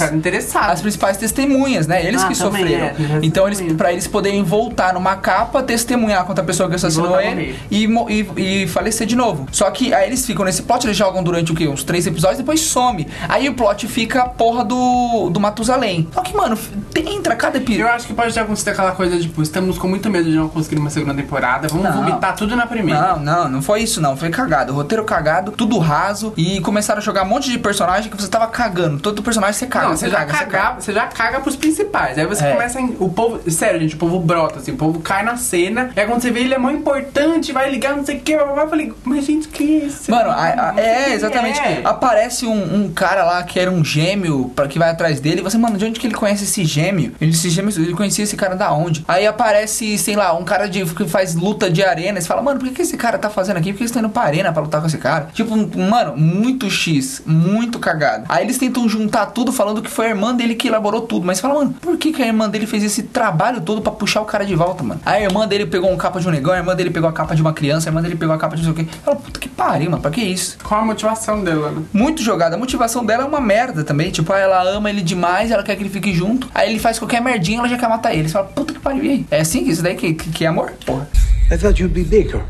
As 0.56 0.82
principais 0.82 1.18
testemunhas, 1.18 1.88
né? 1.88 2.06
Eles 2.06 2.24
Ah, 2.24 2.28
que 2.28 2.36
sofreram. 2.36 2.86
é, 2.86 2.96
então, 3.22 3.48
eles, 3.48 3.62
pra 3.74 3.92
eles 3.92 4.08
poderem 4.08 4.44
voltar 4.44 4.94
numa 4.94 5.16
capa, 5.34 5.64
testemunhar 5.64 6.26
contra 6.26 6.44
a 6.44 6.48
pessoa 6.48 6.70
que 6.70 6.76
assassinou 6.76 7.16
a 7.16 7.24
ele 7.24 7.58
e, 7.72 7.86
e, 7.86 8.64
e 8.64 8.68
falecer 8.68 9.08
de 9.08 9.16
novo. 9.16 9.48
Só 9.52 9.70
que 9.72 9.94
aí 9.94 10.08
eles 10.08 10.26
ficam 10.26 10.46
nesse 10.46 10.64
plot, 10.64 10.86
eles 10.86 10.96
jogam 10.98 11.24
durante 11.24 11.52
o 11.52 11.56
quê? 11.56 11.68
Uns 11.68 11.84
três 11.84 12.06
episódios, 12.06 12.38
depois 12.38 12.62
some. 12.62 13.08
Aí 13.28 13.50
o 13.50 13.54
plot 13.54 13.88
fica 13.88 14.22
a 14.24 14.30
porra 14.30 14.64
do, 14.64 15.30
do 15.32 15.40
Matusalém. 15.40 16.08
Só 16.14 16.22
que, 16.22 16.36
mano, 16.36 16.58
entra 16.96 17.36
cada 17.36 17.58
Eu 17.58 17.62
episódio. 17.62 17.88
acho 17.94 18.08
que 18.08 18.14
pode 18.14 18.34
ter 18.34 18.40
acontecido 18.42 18.70
aquela 18.70 18.92
coisa, 18.92 19.20
tipo, 19.20 19.42
estamos 19.42 19.78
com 19.78 19.88
muito 19.88 20.10
medo 20.10 20.30
de 20.30 20.36
não 20.36 20.50
conseguir 20.50 20.80
uma 20.80 20.90
segunda 20.90 21.14
temporada, 21.14 21.68
vamos 21.68 21.84
Não. 21.86 21.94
vomitar 21.94 22.36
tudo 22.36 22.56
na 22.56 22.66
primeira. 22.68 23.02
Não, 23.02 23.20
não, 23.20 23.50
não 23.50 23.62
foi 23.62 23.82
isso 23.82 24.00
não, 24.02 24.16
foi 24.16 24.30
cagado. 24.30 24.74
Roteiro 24.74 25.04
cagado, 25.04 25.52
tudo 25.52 25.78
raso. 25.80 26.34
E 26.38 26.60
começaram 26.62 27.00
a 27.00 27.04
jogar 27.04 27.24
um 27.24 27.28
monte 27.30 27.50
de 27.50 27.58
personagem 27.58 28.10
que 28.10 28.18
você 28.22 28.28
tava 28.28 28.48
cagando. 28.48 29.00
Todo 29.00 29.22
personagem 29.24 29.54
você 29.60 29.68
caga, 29.68 29.88
Não, 29.90 29.98
você 29.98 30.06
você 30.06 30.12
já, 30.12 30.26
caga, 30.26 30.34
você 30.38 30.46
caga, 30.46 30.82
você 30.82 30.94
já 30.94 31.08
caga 31.08 31.40
pros 31.40 31.56
principais. 31.56 32.18
Aí 32.18 32.26
você 32.26 32.44
É. 32.46 32.52
começa. 32.52 32.80
Em, 32.80 32.96
o 33.00 33.10
povo. 33.10 33.40
Sério, 33.50 33.80
gente, 33.80 33.96
o 33.96 33.98
povo 33.98 34.20
brota, 34.20 34.60
assim, 34.60 34.72
o 34.72 34.76
povo 34.78 35.00
cai 35.00 35.23
na 35.24 35.38
cena. 35.38 35.90
E 35.96 36.00
aí 36.00 36.06
quando 36.08 36.22
você 36.22 36.32
vê 36.32 36.42
ele 36.42 36.54
é 36.54 36.58
mó 36.58 36.70
importante, 36.72 37.52
vai 37.52 37.70
ligar, 37.70 37.96
não 37.96 38.06
sei 38.06 38.18
o 38.18 38.20
que, 38.22 38.32
eu 38.34 38.68
falei, 38.70 38.92
mas 39.04 39.26
gente, 39.26 39.48
que 39.48 39.82
é 39.82 39.86
esse? 39.86 40.10
Mano, 40.12 40.30
a- 40.30 40.74
a- 40.76 40.80
é, 40.80 41.14
exatamente. 41.14 41.60
é. 41.60 41.82
Aparece 41.84 42.46
um, 42.46 42.84
um 42.86 42.92
cara 42.94 43.24
lá 43.24 43.44
que 43.44 43.60
era 43.60 43.70
um 43.72 43.84
gêmeo 43.84 44.52
pra, 44.56 44.68
que 44.68 44.78
vai 44.80 44.90
atrás 44.90 45.20
dele. 45.20 45.40
E 45.42 45.44
você, 45.44 45.58
mano, 45.58 45.78
de 45.78 45.86
onde 45.86 46.00
que 46.00 46.08
ele 46.08 46.16
conhece 46.16 46.44
esse 46.44 46.64
gêmeo? 46.66 47.14
Ele, 47.20 47.32
esse 47.32 47.50
gêmeo, 47.50 47.74
ele 47.78 47.94
conhecia 47.94 48.24
esse 48.24 48.36
cara 48.36 48.56
da 48.56 48.72
onde? 48.72 49.04
Aí 49.08 49.26
aparece, 49.28 49.98
sei 49.98 50.16
lá, 50.16 50.34
um 50.34 50.44
cara 50.44 50.68
de, 50.68 50.84
que 50.86 51.08
faz 51.08 51.36
luta 51.36 51.70
de 51.70 51.84
arena. 51.84 52.20
E 52.20 52.22
você 52.22 52.28
fala, 52.28 52.42
mano, 52.42 52.60
por 52.60 52.68
que, 52.70 52.76
que 52.76 52.82
esse 52.82 52.98
cara 52.98 53.18
tá 53.18 53.30
fazendo 53.30 53.58
aqui? 53.58 53.72
Por 53.72 53.78
que 53.78 53.84
eles 53.84 53.90
estão 53.92 54.02
indo 54.02 54.10
pra 54.12 54.24
arena 54.24 54.52
pra 54.52 54.62
lutar 54.62 54.82
com 54.82 54.88
esse 54.88 54.98
cara? 54.98 55.28
Tipo, 55.34 55.56
mano, 55.78 56.16
muito 56.18 56.70
X, 56.70 57.22
muito 57.26 57.80
cagado. 57.80 58.26
Aí 58.30 58.44
eles 58.44 58.58
tentam 58.58 58.88
juntar 58.88 59.28
tudo 59.28 59.52
falando 59.52 59.82
que 59.82 59.90
foi 59.90 60.08
a 60.08 60.10
irmã 60.10 60.34
dele 60.34 60.56
que 60.56 60.68
elaborou 60.68 61.02
tudo. 61.02 61.26
Mas 61.26 61.40
fala, 61.40 61.56
mano, 61.56 61.76
por 61.82 61.98
que, 61.98 62.12
que 62.12 62.22
a 62.22 62.28
irmã 62.28 62.50
dele 62.50 62.66
fez 62.68 62.84
esse 62.84 63.04
trabalho 63.04 63.62
todo 63.62 63.82
pra 63.82 63.92
puxar 63.92 64.22
o 64.22 64.26
cara 64.26 64.46
de 64.46 64.56
volta, 64.56 64.84
mano? 64.84 65.02
Aí 65.14 65.22
a 65.22 65.26
irmã 65.26 65.48
dele 65.48 65.68
pegou 65.68 65.92
um 65.92 65.96
capa 65.96 66.20
de 66.20 66.28
um 66.28 66.32
negão, 66.32 66.54
a 66.54 66.58
irmã 66.58 66.76
dele 66.76 66.90
pegou 66.90 67.08
a 67.08 67.14
capa 67.14 67.36
de 67.36 67.42
uma 67.44 67.54
criança, 67.54 67.88
a 67.88 67.92
irmã 67.92 68.02
dele 68.02 68.16
pegou 68.16 68.34
a 68.34 68.38
capa 68.40 68.56
de 68.56 68.64
não 68.66 68.74
sei 68.74 68.84
o 68.84 68.88
quê. 68.88 68.98
Fala, 69.06 69.16
puta 69.16 69.40
que 69.40 69.48
pariu, 69.48 69.92
mano, 69.92 70.02
pra 70.02 70.10
que 70.10 70.22
isso? 70.22 70.58
Qual 70.64 70.82
a 70.82 70.84
motivação 70.84 71.44
dela, 71.44 71.70
né? 71.70 71.84
muito 71.94 72.24
jogada. 72.24 72.56
A 72.56 72.58
motivação 72.58 73.06
dela 73.06 73.22
é 73.22 73.28
uma 73.28 73.40
merda 73.40 73.84
também. 73.84 74.10
Tipo, 74.10 74.34
ah, 74.34 74.40
ela 74.40 74.64
ama 74.64 74.90
ele 74.90 75.04
demais, 75.04 75.52
ela 75.52 75.62
quer 75.62 75.76
que 75.76 75.84
ele 75.84 75.92
fique 75.92 76.12
junto. 76.16 76.50
Aí 76.56 76.68
ele 76.68 76.80
faz 76.80 76.98
qualquer 76.98 77.22
merdinha, 77.22 77.60
ela 77.60 77.70
já 77.70 77.78
quer 77.78 77.88
matar 77.88 78.16
ele. 78.16 78.28
Você 78.28 78.34
fala, 78.34 78.48
puta 78.48 78.74
que 78.74 78.80
pariu, 78.80 79.04
e 79.04 79.10
aí? 79.12 79.26
É 79.30 79.42
assim 79.42 79.64
que 79.64 79.70
isso 79.70 79.84
daí 79.84 79.94
que, 79.94 80.16
que, 80.16 80.32
que 80.32 80.46
é 80.46 80.48
amor? 80.48 80.74
Porra. 80.84 81.08
I 81.52 81.58
thought 81.58 81.80
you'd 81.80 81.94
be 81.94 82.04
bigger. 82.04 82.42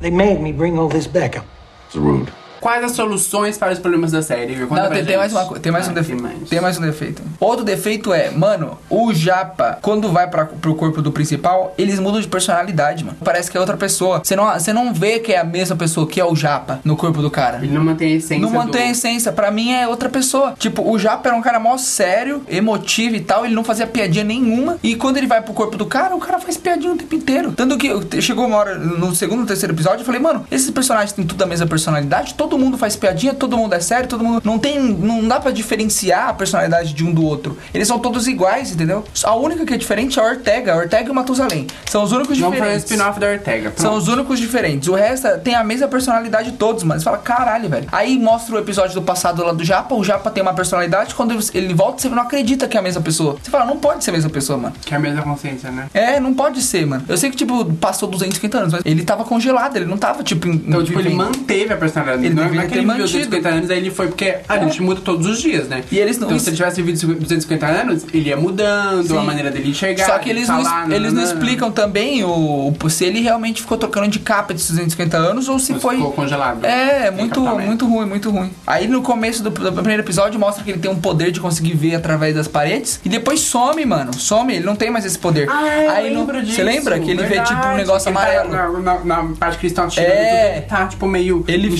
They 0.00 0.10
made 0.10 0.40
me 0.40 0.50
bring 0.50 0.78
all 0.78 0.88
this 0.88 1.06
backup. 1.06 1.44
It's 1.88 1.96
rude. 1.96 2.32
Quais 2.62 2.84
as 2.84 2.92
soluções 2.92 3.58
para 3.58 3.72
os 3.72 3.80
problemas 3.80 4.12
da 4.12 4.22
série? 4.22 4.54
Conta 4.66 4.84
Não, 4.84 4.90
tem, 4.90 5.04
tem 5.04 5.16
mais 5.16 5.32
uma 5.32 5.58
tem 5.58 5.72
mais 5.72 5.88
Ah, 5.88 5.90
um 5.90 5.94
defeito. 5.94 6.22
mais? 6.22 6.48
Tem 6.48 6.60
mais 6.60 6.78
um 6.78 6.80
defeito. 6.80 7.20
Outro 7.40 7.64
defeito 7.64 8.12
é, 8.12 8.30
mano, 8.30 8.78
o 8.88 9.12
Japa, 9.12 9.78
quando 9.82 10.08
vai 10.12 10.28
pra, 10.30 10.44
pro 10.44 10.72
corpo 10.76 11.02
do 11.02 11.10
principal, 11.10 11.74
eles 11.76 11.98
mudam 11.98 12.20
de 12.20 12.28
personalidade, 12.28 13.04
mano. 13.04 13.16
Parece 13.24 13.50
que 13.50 13.56
é 13.56 13.60
outra 13.60 13.76
pessoa. 13.76 14.20
Você 14.22 14.36
não, 14.36 14.44
você 14.52 14.72
não 14.72 14.94
vê 14.94 15.18
que 15.18 15.32
é 15.32 15.40
a 15.40 15.44
mesma 15.44 15.74
pessoa 15.74 16.06
que 16.06 16.20
é 16.20 16.24
o 16.24 16.36
Japa 16.36 16.78
no 16.84 16.96
corpo 16.96 17.20
do 17.20 17.28
cara. 17.32 17.56
Ele 17.58 17.72
não 17.74 17.82
mantém 17.84 18.12
a 18.12 18.16
essência. 18.16 18.38
Não 18.40 18.50
mantém 18.50 18.82
a 18.82 18.86
do... 18.86 18.90
essência. 18.92 19.32
Pra 19.32 19.50
mim 19.50 19.72
é 19.72 19.88
outra 19.88 20.08
pessoa. 20.08 20.54
Tipo, 20.56 20.88
o 20.88 20.96
Japa 21.00 21.28
era 21.30 21.36
um 21.36 21.42
cara 21.42 21.58
mó 21.58 21.76
sério, 21.76 22.42
emotivo 22.48 23.16
e 23.16 23.20
tal. 23.20 23.44
Ele 23.44 23.56
não 23.56 23.64
fazia 23.64 23.88
piadinha 23.88 24.24
nenhuma. 24.24 24.78
E 24.84 24.94
quando 24.94 25.16
ele 25.16 25.26
vai 25.26 25.42
pro 25.42 25.52
corpo 25.52 25.76
do 25.76 25.86
cara, 25.86 26.14
o 26.14 26.20
cara 26.20 26.38
faz 26.38 26.56
piadinha 26.56 26.92
o 26.92 26.96
tempo 26.96 27.12
inteiro. 27.16 27.50
Tanto 27.56 27.76
que 27.76 27.88
eu- 27.88 28.02
chegou 28.20 28.46
uma 28.46 28.56
hora 28.56 28.76
no 28.78 29.12
segundo 29.16 29.40
ou 29.40 29.46
terceiro 29.46 29.74
episódio, 29.74 30.02
eu 30.02 30.04
falei, 30.06 30.20
mano, 30.20 30.46
esses 30.48 30.70
personagens 30.70 31.12
têm 31.12 31.26
tudo 31.26 31.42
a 31.42 31.46
mesma 31.46 31.66
personalidade. 31.66 32.34
Todo 32.34 32.51
mundo 32.58 32.76
faz 32.78 32.96
piadinha, 32.96 33.34
todo 33.34 33.56
mundo 33.56 33.74
é 33.74 33.80
sério, 33.80 34.08
todo 34.08 34.22
mundo. 34.24 34.42
Não 34.44 34.58
tem. 34.58 34.78
Não 34.80 35.26
dá 35.26 35.40
pra 35.40 35.50
diferenciar 35.50 36.28
a 36.28 36.34
personalidade 36.34 36.92
de 36.92 37.04
um 37.04 37.12
do 37.12 37.24
outro. 37.24 37.56
Eles 37.72 37.88
são 37.88 37.98
todos 37.98 38.26
iguais, 38.28 38.72
entendeu? 38.72 39.04
A 39.24 39.34
única 39.34 39.64
que 39.64 39.74
é 39.74 39.76
diferente 39.76 40.18
é 40.18 40.22
a 40.22 40.26
Ortega. 40.26 40.74
A 40.74 40.76
Ortega 40.76 41.08
e 41.08 41.10
o 41.10 41.14
Matusalém. 41.14 41.66
São 41.86 42.02
os 42.02 42.12
únicos 42.12 42.38
Não 42.38 42.50
diferentes. 42.50 42.84
spin-off 42.84 43.18
da 43.18 43.28
Ortega. 43.28 43.72
São 43.76 43.90
pronto. 43.90 44.02
os 44.02 44.08
únicos 44.08 44.38
diferentes. 44.38 44.88
O 44.88 44.94
resto 44.94 45.28
tem 45.42 45.54
a 45.54 45.64
mesma 45.64 45.88
personalidade 45.88 46.50
de 46.50 46.56
todos, 46.56 46.82
mas 46.82 46.98
você 46.98 47.04
fala, 47.04 47.18
caralho, 47.18 47.68
velho. 47.68 47.88
Aí 47.92 48.18
mostra 48.18 48.54
o 48.54 48.58
episódio 48.58 48.94
do 48.94 49.02
passado 49.02 49.42
lá 49.44 49.52
do 49.52 49.64
Japa. 49.64 49.94
O 49.94 50.04
Japa 50.04 50.30
tem 50.30 50.42
uma 50.42 50.54
personalidade. 50.54 51.14
Quando 51.14 51.32
ele 51.54 51.74
volta, 51.74 52.00
você 52.02 52.08
não 52.08 52.22
acredita 52.22 52.66
que 52.68 52.76
é 52.76 52.80
a 52.80 52.82
mesma 52.82 53.00
pessoa. 53.02 53.36
Você 53.42 53.50
fala, 53.50 53.64
não 53.64 53.76
pode 53.76 54.04
ser 54.04 54.10
a 54.10 54.12
mesma 54.14 54.30
pessoa, 54.30 54.58
mano. 54.58 54.74
Que 54.84 54.94
é 54.94 54.96
a 54.96 55.00
mesma 55.00 55.22
consciência, 55.22 55.70
né? 55.70 55.86
É, 55.94 56.20
não 56.20 56.34
pode 56.34 56.60
ser, 56.62 56.86
mano. 56.86 57.04
Eu 57.08 57.16
sei 57.16 57.30
que, 57.30 57.36
tipo, 57.36 57.64
passou 57.74 58.08
250 58.08 58.58
anos, 58.58 58.72
mas 58.72 58.82
ele 58.84 59.02
tava 59.04 59.24
congelado, 59.24 59.76
ele 59.76 59.86
não 59.86 59.96
tava, 59.96 60.22
tipo, 60.22 60.48
em, 60.48 60.54
Então, 60.54 60.84
tipo, 60.84 60.98
ele 60.98 61.14
manteve 61.14 61.72
a 61.72 61.76
personalidade. 61.76 62.26
Ele 62.26 62.34
não 62.34 62.41
na, 62.48 62.62
naquele 62.62 62.80
de 62.80 62.86
mantido. 62.86 63.02
250 63.04 63.48
anos, 63.48 63.70
aí 63.70 63.78
ele 63.78 63.90
foi 63.90 64.08
porque 64.08 64.36
a 64.48 64.58
gente 64.58 64.82
muda 64.82 65.00
todos 65.00 65.26
os 65.26 65.40
dias, 65.40 65.68
né? 65.68 65.82
E 65.90 65.98
eles 65.98 66.18
não- 66.18 66.26
Então, 66.28 66.38
se 66.38 66.48
ele 66.50 66.56
tivesse 66.56 66.82
vivido 66.82 67.14
250 67.14 67.66
anos, 67.66 68.04
ele 68.12 68.28
ia 68.28 68.36
mudando 68.36 69.06
Sim. 69.08 69.18
a 69.18 69.22
maneira 69.22 69.50
dele 69.50 69.70
enxergar. 69.70 70.06
Só 70.06 70.18
que 70.18 70.28
eles, 70.30 70.48
não, 70.48 70.62
falar, 70.62 70.88
es- 70.88 70.94
eles 70.94 71.12
não 71.12 71.22
nananã. 71.22 71.38
explicam 71.40 71.70
também 71.70 72.24
o, 72.24 72.72
se 72.88 73.04
ele 73.04 73.20
realmente 73.20 73.60
ficou 73.62 73.76
trocando 73.78 74.08
de 74.08 74.18
capa 74.18 74.52
de 74.54 74.60
250 74.60 75.16
anos 75.16 75.48
ou 75.48 75.58
se 75.58 75.72
Mas 75.72 75.82
foi. 75.82 75.96
ficou 75.96 76.12
congelado. 76.12 76.64
É, 76.64 77.10
muito, 77.10 77.40
muito 77.40 77.86
ruim, 77.86 78.06
muito 78.06 78.30
ruim. 78.30 78.50
Aí 78.66 78.86
no 78.88 79.02
começo 79.02 79.42
do, 79.42 79.50
do 79.50 79.72
primeiro 79.72 80.02
episódio 80.02 80.38
mostra 80.38 80.62
que 80.64 80.70
ele 80.70 80.78
tem 80.78 80.90
um 80.90 80.96
poder 81.00 81.30
de 81.30 81.40
conseguir 81.40 81.74
ver 81.74 81.94
através 81.94 82.34
das 82.34 82.48
paredes 82.48 83.00
e 83.04 83.08
depois 83.08 83.40
some, 83.40 83.84
mano. 83.84 84.12
Some, 84.14 84.54
ele 84.54 84.64
não 84.64 84.76
tem 84.76 84.90
mais 84.90 85.04
esse 85.04 85.18
poder. 85.18 85.48
Ah, 85.50 85.82
eu 85.84 85.90
Aí 85.90 86.10
no- 86.12 86.20
lembro 86.20 86.40
disso. 86.42 86.56
Você 86.56 86.62
lembra 86.62 86.98
que 87.00 87.10
ele 87.10 87.22
vê 87.22 87.40
tipo 87.40 87.52
um 87.52 87.56
Verdade. 87.56 87.76
negócio 87.76 88.08
Ele 88.08 88.16
tá 88.16 88.22
amarelo? 88.22 88.82
na, 88.82 88.94
na, 88.98 89.04
na 89.04 89.34
parte 89.38 89.58
que 89.58 89.66
eles 89.66 89.72
estão 89.72 89.84
atirando, 89.84 90.10
É. 90.12 90.44
tudo, 90.44 90.56
ele 90.56 90.60
tá 90.66 90.86
tipo 90.86 91.06
meio 91.06 91.44
Ele 91.48 91.68
vê- 91.68 91.76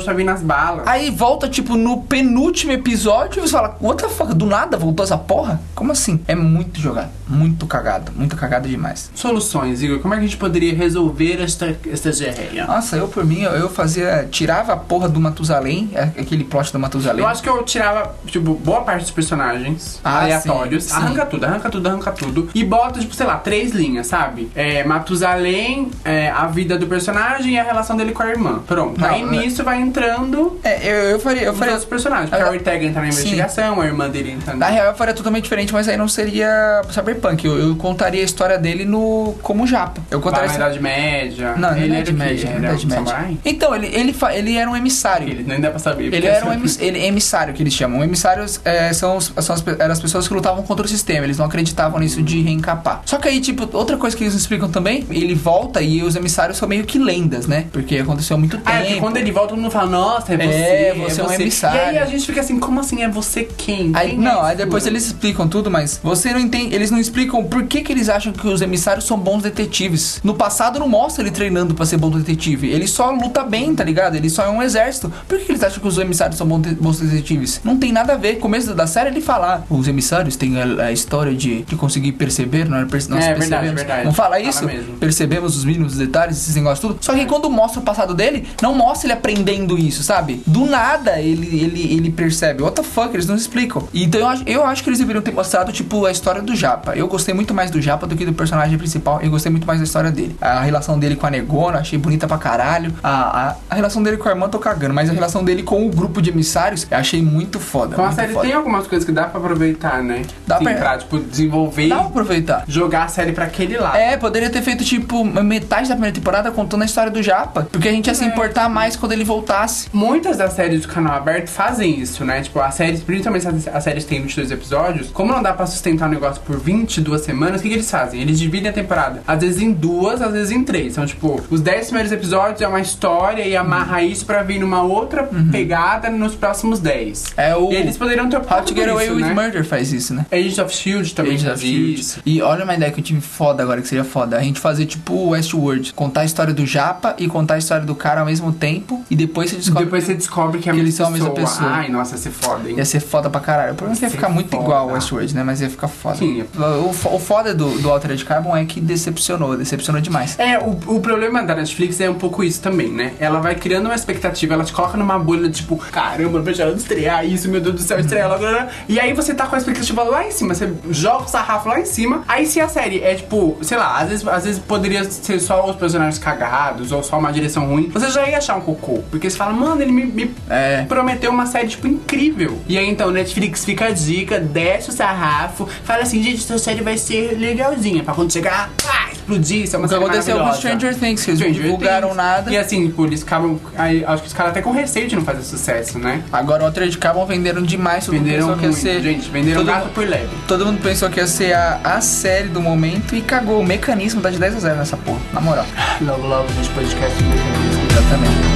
onde 0.00 0.06
tá 0.06 0.12
vindo 0.12 0.28
as 0.30 0.42
balas. 0.42 0.86
Aí 0.86 1.10
volta, 1.10 1.48
tipo, 1.48 1.76
no 1.76 2.02
penúltimo 2.02 2.72
episódio 2.72 3.38
e 3.38 3.42
você 3.48 3.52
fala, 3.52 3.76
what 3.80 4.02
the 4.02 4.08
fuck, 4.08 4.34
do 4.34 4.46
nada 4.46 4.76
voltou 4.76 5.04
essa 5.04 5.16
porra? 5.18 5.60
Como 5.74 5.92
assim? 5.92 6.20
É 6.26 6.34
muito 6.34 6.80
jogado, 6.80 7.10
muito 7.28 7.66
cagado, 7.66 8.12
muito 8.14 8.36
cagado 8.36 8.68
demais. 8.68 9.10
Soluções, 9.14 9.82
Igor. 9.82 10.00
Como 10.00 10.14
é 10.14 10.16
que 10.18 10.24
a 10.24 10.26
gente 10.26 10.36
poderia 10.36 10.74
resolver 10.74 11.40
esta, 11.42 11.76
esta 11.90 12.12
gerreia? 12.12 12.66
Nossa, 12.66 12.96
eu 12.96 13.08
por 13.08 13.24
mim, 13.24 13.40
eu, 13.42 13.52
eu 13.52 13.68
fazia, 13.68 14.26
tirava 14.30 14.72
a 14.72 14.76
porra 14.76 15.08
do 15.08 15.20
Matusalém, 15.20 15.90
é, 15.94 16.02
aquele 16.20 16.44
plot 16.44 16.72
do 16.72 16.78
Matusalém. 16.78 17.20
Eu 17.20 17.28
acho 17.28 17.42
que 17.42 17.48
eu 17.48 17.62
tirava, 17.62 18.14
tipo, 18.26 18.54
boa 18.54 18.82
parte 18.82 19.02
dos 19.02 19.10
personagens 19.10 20.00
Ah, 20.04 20.20
aleatórios. 20.22 20.84
sim, 20.84 20.90
sim. 20.90 20.96
arranca 20.96 21.26
tudo, 21.26 21.44
arranca 21.44 21.70
tudo, 21.70 21.88
arranca 21.88 22.12
tudo. 22.12 22.48
E 22.54 22.64
bota, 22.64 23.00
tipo, 23.00 23.14
sei 23.14 23.26
lá, 23.26 23.36
três 23.36 23.72
linhas, 23.72 24.06
sabe? 24.06 24.50
É, 24.54 24.84
Matusalém, 24.84 25.90
é, 26.04 26.30
a 26.30 26.46
vida 26.46 26.78
do 26.78 26.86
personagem 26.86 27.54
e 27.54 27.58
a 27.58 27.62
relação 27.62 27.96
dele 27.96 28.12
com 28.12 28.22
a 28.22 28.28
irmã. 28.28 28.60
Pronto. 28.66 29.00
Não, 29.00 29.08
Aí 29.08 29.22
é- 29.22 29.26
nisso 29.26 29.62
vai 29.64 29.80
entrando 29.90 30.58
É, 30.62 30.88
eu, 30.88 30.94
eu 31.10 31.20
faria, 31.20 31.42
eu 31.42 31.52
os 31.52 31.58
faria, 31.58 31.74
outros 31.74 31.88
personagens. 31.88 32.30
Porque 32.30 32.42
Ah, 32.42 32.48
a 32.48 32.50
Ortega 32.50 32.84
entra 32.84 33.02
na 33.02 33.10
sim. 33.12 33.20
investigação, 33.20 33.80
a 33.80 33.86
irmã 33.86 34.08
dele 34.08 34.30
entra 34.32 34.54
na 34.54 34.66
real 34.68 34.86
eu 34.86 34.94
faria 34.94 35.14
totalmente 35.14 35.42
diferente, 35.44 35.72
mas 35.72 35.88
aí 35.88 35.96
não 35.96 36.08
seria 36.08 36.82
Cyberpunk, 36.90 37.44
eu, 37.46 37.58
eu 37.58 37.76
contaria 37.76 38.20
a 38.22 38.24
história 38.24 38.58
dele 38.58 38.84
no, 38.84 39.34
como 39.42 39.66
japa. 39.66 40.00
Eu 40.10 40.20
contaria 40.20 40.48
na 40.48 40.54
Idade 40.54 40.80
Média. 40.80 41.52
Não, 41.56 41.70
na 41.70 41.78
ele 41.78 41.86
Idade 41.86 42.10
era? 42.10 42.18
Média, 42.18 42.50
na 42.60 42.68
Era 42.68 42.76
um 42.76 42.86
Média. 42.86 43.38
Então, 43.44 43.74
ele, 43.74 43.86
ele, 43.92 44.14
ele 44.34 44.56
era 44.56 44.70
um 44.70 44.76
emissário. 44.76 45.28
Ele 45.28 45.42
nem 45.42 45.60
dá 45.60 45.70
pra 45.70 45.78
saber. 45.78 46.12
Ele 46.12 46.26
era 46.26 46.44
um 46.46 46.50
assim, 46.50 46.58
emiss, 46.60 46.78
ele, 46.80 47.04
emissário 47.04 47.54
que 47.54 47.62
eles 47.62 47.72
chamam. 47.74 48.02
Emissários 48.02 48.60
é, 48.64 48.92
são, 48.92 49.16
os- 49.16 49.32
são 49.40 49.54
as, 49.54 49.64
eram 49.78 49.92
as 49.92 50.00
pessoas 50.00 50.26
que 50.28 50.34
lutavam 50.34 50.62
contra 50.62 50.84
o 50.84 50.88
sistema. 50.88 51.24
Eles 51.24 51.38
não 51.38 51.46
acreditavam 51.46 51.98
nisso 52.00 52.22
de 52.22 52.40
reencapar. 52.42 53.02
Só 53.04 53.18
que 53.18 53.28
aí, 53.28 53.40
tipo, 53.40 53.68
outra 53.76 53.96
coisa 53.96 54.16
que 54.16 54.24
eles 54.24 54.34
explicam 54.34 54.68
também, 54.70 55.06
ele 55.10 55.34
volta 55.34 55.80
e 55.82 56.02
os 56.02 56.16
emissários 56.16 56.58
são 56.58 56.68
meio 56.68 56.84
que 56.84 56.98
lendas, 56.98 57.46
né? 57.46 57.66
Porque 57.72 57.98
aconteceu 57.98 58.36
muito 58.38 58.56
tempo. 58.58 58.70
Ah, 58.70 58.84
é 58.84 58.96
quando 58.96 59.16
ele 59.16 59.30
volta, 59.30 59.50
todo 59.50 59.60
mundo 59.70 59.86
fala, 59.88 59.90
nossa, 59.90 60.34
é 60.34 60.36
você. 60.36 60.52
É, 60.52 60.94
você 60.94 61.20
é 61.20 61.24
um 61.24 61.32
emissário. 61.32 61.78
E 61.78 61.80
aí 61.80 61.98
a 61.98 62.06
gente 62.06 62.26
fica 62.26 62.40
assim, 62.40 62.58
como 62.58 62.80
assim? 62.80 63.02
É 63.02 63.08
você 63.08 63.44
quem? 63.44 63.92
Aí, 63.94 64.10
Quem 64.10 64.18
não, 64.18 64.44
é 64.46 64.50
aí 64.50 64.56
depois 64.56 64.86
eles 64.86 65.06
explicam 65.06 65.48
tudo, 65.48 65.70
mas 65.70 66.00
você 66.02 66.32
não 66.32 66.40
entende, 66.40 66.74
eles 66.74 66.90
não 66.90 66.98
explicam 66.98 67.42
por 67.44 67.64
que, 67.64 67.80
que 67.82 67.92
eles 67.92 68.08
acham 68.08 68.32
que 68.32 68.46
os 68.46 68.60
emissários 68.60 69.04
são 69.06 69.18
bons 69.18 69.42
detetives. 69.42 70.20
No 70.24 70.34
passado 70.34 70.78
não 70.78 70.88
mostra 70.88 71.22
ele 71.22 71.30
treinando 71.30 71.74
pra 71.74 71.86
ser 71.86 71.96
bom 71.96 72.10
detetive, 72.10 72.68
ele 72.70 72.86
só 72.86 73.10
luta 73.10 73.42
bem, 73.44 73.74
tá 73.74 73.84
ligado? 73.84 74.14
Ele 74.16 74.28
só 74.30 74.44
é 74.44 74.48
um 74.50 74.62
exército. 74.62 75.12
Por 75.28 75.38
que, 75.38 75.44
que 75.46 75.52
eles 75.52 75.62
acham 75.62 75.80
que 75.80 75.88
os 75.88 75.98
emissários 75.98 76.36
são 76.36 76.46
bons, 76.46 76.60
de- 76.62 76.74
bons 76.74 76.98
detetives? 77.00 77.60
Não 77.64 77.76
tem 77.76 77.92
nada 77.92 78.14
a 78.14 78.16
ver. 78.16 78.36
Começo 78.38 78.74
da 78.74 78.86
série 78.86 79.10
ele 79.10 79.20
fala, 79.20 79.56
ah, 79.56 79.74
os 79.74 79.86
emissários 79.88 80.36
têm 80.36 80.60
a, 80.60 80.84
a 80.86 80.92
história 80.92 81.34
de, 81.34 81.62
de 81.62 81.76
conseguir 81.76 82.12
perceber, 82.12 82.68
não 82.68 82.78
é? 82.78 82.84
Perce- 82.84 83.10
nós 83.10 83.24
É, 83.24 83.28
verdade, 83.34 83.48
percebemos. 83.50 83.74
verdade. 83.76 84.04
Não 84.04 84.12
fala 84.12 84.30
Fala 84.30 84.40
isso? 84.40 84.64
mesmo. 84.64 84.96
Percebemos 84.98 85.56
os 85.56 85.64
mínimos 85.64 85.96
detalhes, 85.96 86.36
esses 86.38 86.54
negócios 86.54 86.80
tudo. 86.80 86.98
Só 87.04 87.12
que 87.14 87.24
quando 87.26 87.50
mostra 87.50 87.80
o 87.80 87.82
passado 87.82 88.14
dele, 88.14 88.46
não 88.62 88.74
mostra 88.74 89.06
ele 89.06 89.12
aprendendo 89.14 89.59
isso, 89.78 90.02
sabe? 90.02 90.42
Do 90.46 90.66
nada 90.66 91.20
ele, 91.20 91.46
ele, 91.62 91.94
ele 91.94 92.10
percebe. 92.10 92.62
What 92.62 92.76
the 92.76 92.82
fuck? 92.82 93.14
Eles 93.14 93.26
não 93.26 93.36
explicam. 93.36 93.86
Então 93.94 94.20
eu 94.20 94.26
acho, 94.28 94.42
eu 94.46 94.64
acho 94.64 94.82
que 94.82 94.88
eles 94.90 94.98
deveriam 94.98 95.22
ter 95.22 95.32
mostrado, 95.32 95.72
tipo, 95.72 96.06
a 96.06 96.10
história 96.10 96.42
do 96.42 96.54
Japa. 96.54 96.94
Eu 96.96 97.08
gostei 97.08 97.34
muito 97.34 97.52
mais 97.54 97.70
do 97.70 97.80
Japa 97.80 98.06
do 98.06 98.16
que 98.16 98.24
do 98.24 98.32
personagem 98.32 98.76
principal. 98.78 99.20
Eu 99.22 99.30
gostei 99.30 99.50
muito 99.50 99.66
mais 99.66 99.78
da 99.80 99.84
história 99.84 100.10
dele. 100.10 100.36
A 100.40 100.60
relação 100.60 100.98
dele 100.98 101.16
com 101.16 101.26
a 101.26 101.30
Negona, 101.30 101.78
achei 101.78 101.98
bonita 101.98 102.26
pra 102.26 102.38
caralho. 102.38 102.92
A, 103.02 103.48
a, 103.50 103.56
a 103.70 103.74
relação 103.74 104.02
dele 104.02 104.16
com 104.16 104.28
a 104.28 104.32
irmã, 104.32 104.48
tô 104.48 104.58
cagando. 104.58 104.94
Mas 104.94 105.08
a 105.10 105.12
relação 105.12 105.44
dele 105.44 105.62
com 105.62 105.86
o 105.86 105.90
grupo 105.90 106.20
de 106.22 106.30
emissários, 106.30 106.86
eu 106.90 106.96
achei 106.96 107.22
muito 107.22 107.58
foda. 107.60 107.96
Com 107.96 108.04
a 108.04 108.12
série 108.12 108.32
foda. 108.32 108.46
tem 108.46 108.56
algumas 108.56 108.86
coisas 108.86 109.04
que 109.06 109.12
dá 109.12 109.24
pra 109.24 109.40
aproveitar, 109.40 110.02
né? 110.02 110.22
Dá 110.46 110.58
Sim, 110.58 110.64
pra- 110.64 110.74
pra, 110.74 110.98
tipo, 110.98 111.18
desenvolver 111.18 111.88
Dá 111.88 111.96
pra 111.96 112.06
aproveitar. 112.06 112.64
jogar 112.68 113.04
a 113.04 113.08
série 113.08 113.32
pra 113.32 113.44
aquele 113.46 113.76
lado. 113.78 113.96
É, 113.96 114.16
poderia 114.16 114.50
ter 114.50 114.62
feito, 114.62 114.84
tipo, 114.84 115.24
metade 115.24 115.88
da 115.88 115.94
primeira 115.94 116.14
temporada 116.14 116.50
contando 116.50 116.82
a 116.82 116.84
história 116.86 117.10
do 117.10 117.22
Japa. 117.22 117.66
Porque 117.70 117.88
a 117.88 117.92
gente 117.92 118.06
ia 118.06 118.14
se 118.14 118.24
importar 118.24 118.68
mais 118.68 118.96
quando 118.96 119.12
ele 119.12 119.24
voltasse. 119.50 119.88
Muitas 119.92 120.36
das 120.36 120.52
séries 120.52 120.82
do 120.82 120.88
canal 120.88 121.14
aberto 121.14 121.48
fazem 121.48 121.98
isso, 122.00 122.24
né? 122.24 122.40
Tipo, 122.40 122.60
as 122.60 122.74
séries, 122.74 123.02
principalmente 123.02 123.46
as, 123.48 123.68
as 123.68 123.84
séries 123.84 124.04
que 124.04 124.10
têm 124.10 124.22
22 124.22 124.50
episódios, 124.52 125.10
como 125.10 125.32
não 125.32 125.42
dá 125.42 125.52
pra 125.52 125.66
sustentar 125.66 126.08
o 126.08 126.12
negócio 126.12 126.40
por 126.42 126.58
22 126.58 127.20
semanas, 127.20 127.60
o 127.60 127.62
que, 127.62 127.68
que 127.68 127.74
eles 127.74 127.90
fazem? 127.90 128.20
Eles 128.20 128.38
dividem 128.38 128.70
a 128.70 128.72
temporada, 128.72 129.22
às 129.26 129.40
vezes 129.40 129.60
em 129.60 129.72
duas, 129.72 130.22
às 130.22 130.32
vezes 130.32 130.52
em 130.52 130.62
três. 130.62 130.92
Então, 130.92 131.06
tipo, 131.06 131.40
os 131.50 131.60
10 131.60 131.86
primeiros 131.86 132.12
episódios 132.12 132.60
é 132.60 132.68
uma 132.68 132.80
história 132.80 133.42
e 133.42 133.56
amarra 133.56 134.02
isso 134.02 134.24
pra 134.24 134.42
vir 134.42 134.60
numa 134.60 134.82
outra 134.82 135.28
pegada 135.50 136.08
nos 136.10 136.34
próximos 136.34 136.78
10. 136.78 137.34
É 137.36 137.56
o 137.56 137.70
E 137.72 137.76
eles 137.76 137.96
poderiam 137.96 138.28
ter 138.28 138.36
How 138.36 138.62
to 138.62 138.74
Get 138.74 138.88
Away 138.88 139.06
isso, 139.06 139.14
with 139.16 139.22
né? 139.22 139.34
Murder 139.34 139.64
faz 139.64 139.92
isso, 139.92 140.14
né? 140.14 140.26
Agents 140.30 140.58
of 140.58 140.72
S.H.I.E.L.D. 140.72 141.10
também 141.10 141.34
Agents 141.34 141.60
faz 141.60 141.62
isso. 141.64 142.20
E 142.24 142.40
olha 142.42 142.64
uma 142.64 142.74
ideia 142.74 142.92
que 142.92 143.00
eu 143.00 143.04
tive 143.04 143.20
foda 143.20 143.62
agora, 143.62 143.80
que 143.80 143.88
seria 143.88 144.04
foda. 144.04 144.36
A 144.36 144.42
gente 144.42 144.60
fazer 144.60 144.86
tipo 144.86 145.30
Westworld. 145.30 145.92
Contar 145.94 146.22
a 146.22 146.24
história 146.24 146.54
do 146.54 146.64
Japa 146.66 147.14
e 147.18 147.26
contar 147.26 147.54
a 147.54 147.58
história 147.58 147.84
do 147.84 147.94
cara 147.94 148.20
ao 148.20 148.26
mesmo 148.26 148.52
tempo. 148.52 149.02
E 149.10 149.16
depois 149.16 149.39
você 149.48 149.56
descobre. 149.56 149.84
Depois 149.84 150.04
você 150.04 150.14
descobre 150.14 150.58
que 150.60 150.68
é 150.68 150.72
a 150.72 150.74
que 150.74 150.82
mesma 150.82 150.86
eles 150.88 150.94
são 150.94 151.06
a 151.06 151.10
mesma 151.10 151.30
pessoa. 151.30 151.70
Ai, 151.70 151.88
nossa, 151.88 152.12
ia 152.16 152.18
ser 152.18 152.30
foda, 152.30 152.68
hein? 152.68 152.76
Ia 152.76 152.84
ser 152.84 153.00
foda 153.00 153.30
pra 153.30 153.40
caralho. 153.40 153.72
O 153.72 153.76
problema 153.76 153.96
é 153.96 153.98
que 153.98 154.04
ia 154.04 154.10
ficar 154.10 154.28
muito 154.28 154.50
foda. 154.50 154.62
igual 154.62 154.88
ao 154.88 154.94
Westworld, 154.94 155.34
né? 155.34 155.42
Mas 155.42 155.60
ia 155.60 155.70
ficar 155.70 155.88
foda. 155.88 156.16
Sim. 156.16 156.44
O, 156.88 156.92
fo- 156.92 157.14
o 157.14 157.18
foda 157.18 157.54
do, 157.54 157.78
do 157.78 157.90
Altered 157.90 158.22
Carbon 158.24 158.56
é 158.56 158.64
que 158.64 158.80
decepcionou. 158.80 159.56
Decepcionou 159.56 160.00
demais. 160.02 160.38
É, 160.38 160.58
o, 160.58 160.70
o 160.96 161.00
problema 161.00 161.42
da 161.42 161.54
Netflix 161.54 162.00
é 162.00 162.10
um 162.10 162.14
pouco 162.14 162.42
isso 162.44 162.60
também, 162.60 162.88
né? 162.90 163.12
Ela 163.18 163.40
vai 163.40 163.54
criando 163.54 163.86
uma 163.86 163.94
expectativa, 163.94 164.54
ela 164.54 164.64
te 164.64 164.72
coloca 164.72 164.96
numa 164.98 165.18
bolha, 165.18 165.48
tipo, 165.50 165.76
caramba, 165.76 166.40
veja 166.40 166.64
ela 166.64 166.74
estrear 166.76 167.24
isso, 167.24 167.48
meu 167.48 167.60
Deus 167.60 167.74
do 167.76 167.80
céu, 167.82 167.98
estrear 167.98 168.28
logo. 168.28 168.44
E 168.88 168.98
aí 168.98 169.12
você 169.12 169.34
tá 169.34 169.46
com 169.46 169.54
a 169.54 169.58
expectativa 169.58 170.02
lá 170.02 170.26
em 170.26 170.30
cima, 170.30 170.54
você 170.54 170.72
joga 170.90 171.24
o 171.24 171.28
sarrafo 171.28 171.68
lá 171.68 171.78
em 171.80 171.84
cima. 171.84 172.22
Aí 172.26 172.46
se 172.46 172.60
a 172.60 172.68
série 172.68 173.02
é 173.02 173.14
tipo, 173.14 173.56
sei 173.62 173.78
lá, 173.78 173.98
às 173.98 174.08
vezes, 174.08 174.26
às 174.28 174.44
vezes 174.44 174.58
poderia 174.60 175.04
ser 175.04 175.38
só 175.40 175.68
os 175.68 175.76
personagens 175.76 176.18
cagados 176.18 176.92
ou 176.92 177.02
só 177.02 177.18
uma 177.18 177.32
direção 177.32 177.66
ruim, 177.66 177.88
você 177.92 178.10
já 178.10 178.26
ia 178.28 178.38
achar 178.38 178.56
um 178.56 178.60
cocô. 178.60 179.00
Porque 179.10 179.29
fala, 179.36 179.52
mano, 179.52 179.80
ele 179.82 179.92
me, 179.92 180.04
me 180.06 180.30
É. 180.48 180.84
prometeu 180.88 181.30
uma 181.30 181.46
série, 181.46 181.68
tipo, 181.68 181.86
incrível. 181.86 182.58
E 182.68 182.76
aí 182.78 182.88
então, 182.88 183.10
Netflix 183.10 183.64
fica 183.64 183.86
a 183.86 183.90
dica, 183.90 184.38
desce 184.40 184.90
o 184.90 184.92
sarrafo, 184.92 185.68
fala 185.84 186.02
assim, 186.02 186.22
gente, 186.22 186.38
essa 186.44 186.58
série 186.58 186.80
vai 186.82 186.96
ser 186.96 187.36
legalzinha. 187.38 188.02
Pra 188.02 188.14
quando 188.14 188.32
chegar, 188.32 188.70
pá, 188.82 189.08
explodir, 189.12 189.64
isso 189.64 189.76
é 189.76 189.78
uma 189.78 189.86
O 189.86 189.88
série 189.88 190.04
aconteceu 190.04 190.38
com. 190.38 190.52
Stranger 190.54 190.94
Things, 190.98 191.24
que 191.24 191.30
eles 191.30 191.40
não 191.40 191.52
divulgaram 191.52 192.08
Things. 192.08 192.16
nada. 192.16 192.50
E 192.52 192.56
assim, 192.56 192.86
tipo, 192.88 193.06
eles 193.06 193.22
acabam. 193.22 193.58
Aí, 193.76 194.04
acho 194.04 194.22
que 194.22 194.28
os 194.28 194.34
caras 194.34 194.50
até 194.52 194.62
com 194.62 194.70
receio 194.72 195.08
de 195.08 195.16
não 195.16 195.24
fazer 195.24 195.42
sucesso, 195.42 195.98
né? 195.98 196.22
Agora 196.32 196.62
o 196.62 196.66
Altered 196.66 196.96
Carbon 196.98 197.24
venderam 197.26 197.62
demais. 197.62 198.06
Todo 198.06 198.14
Venderam 198.18 198.48
mundo 198.48 198.60
pensou 198.60 198.70
muito. 198.70 198.80
que 198.80 198.88
ia 198.88 198.94
ser. 198.94 199.02
Gente, 199.02 199.30
venderam 199.30 199.60
todo 199.60 199.66
gato 199.66 199.84
mundo- 199.84 199.94
por 199.94 200.06
leve. 200.08 200.28
Todo 200.48 200.66
mundo 200.66 200.80
pensou 200.82 201.08
que 201.10 201.20
ia 201.20 201.26
ser 201.26 201.52
a, 201.54 201.80
a 201.84 202.00
série 202.00 202.48
do 202.48 202.60
momento 202.60 203.14
e 203.14 203.20
cagou. 203.20 203.60
O 203.60 203.64
mecanismo 203.66 204.20
tá 204.20 204.30
de 204.30 204.38
10 204.38 204.56
a 204.56 204.60
0 204.60 204.76
nessa 204.76 204.96
porra. 204.96 205.20
Na 205.32 205.40
moral. 205.40 205.66
Logo, 206.00 206.26
logo, 206.26 206.48
gente 206.54 206.68
podcast 206.70 207.16
de 207.16 207.24
mecanismo. 207.24 207.82
Exatamente. 207.90 208.49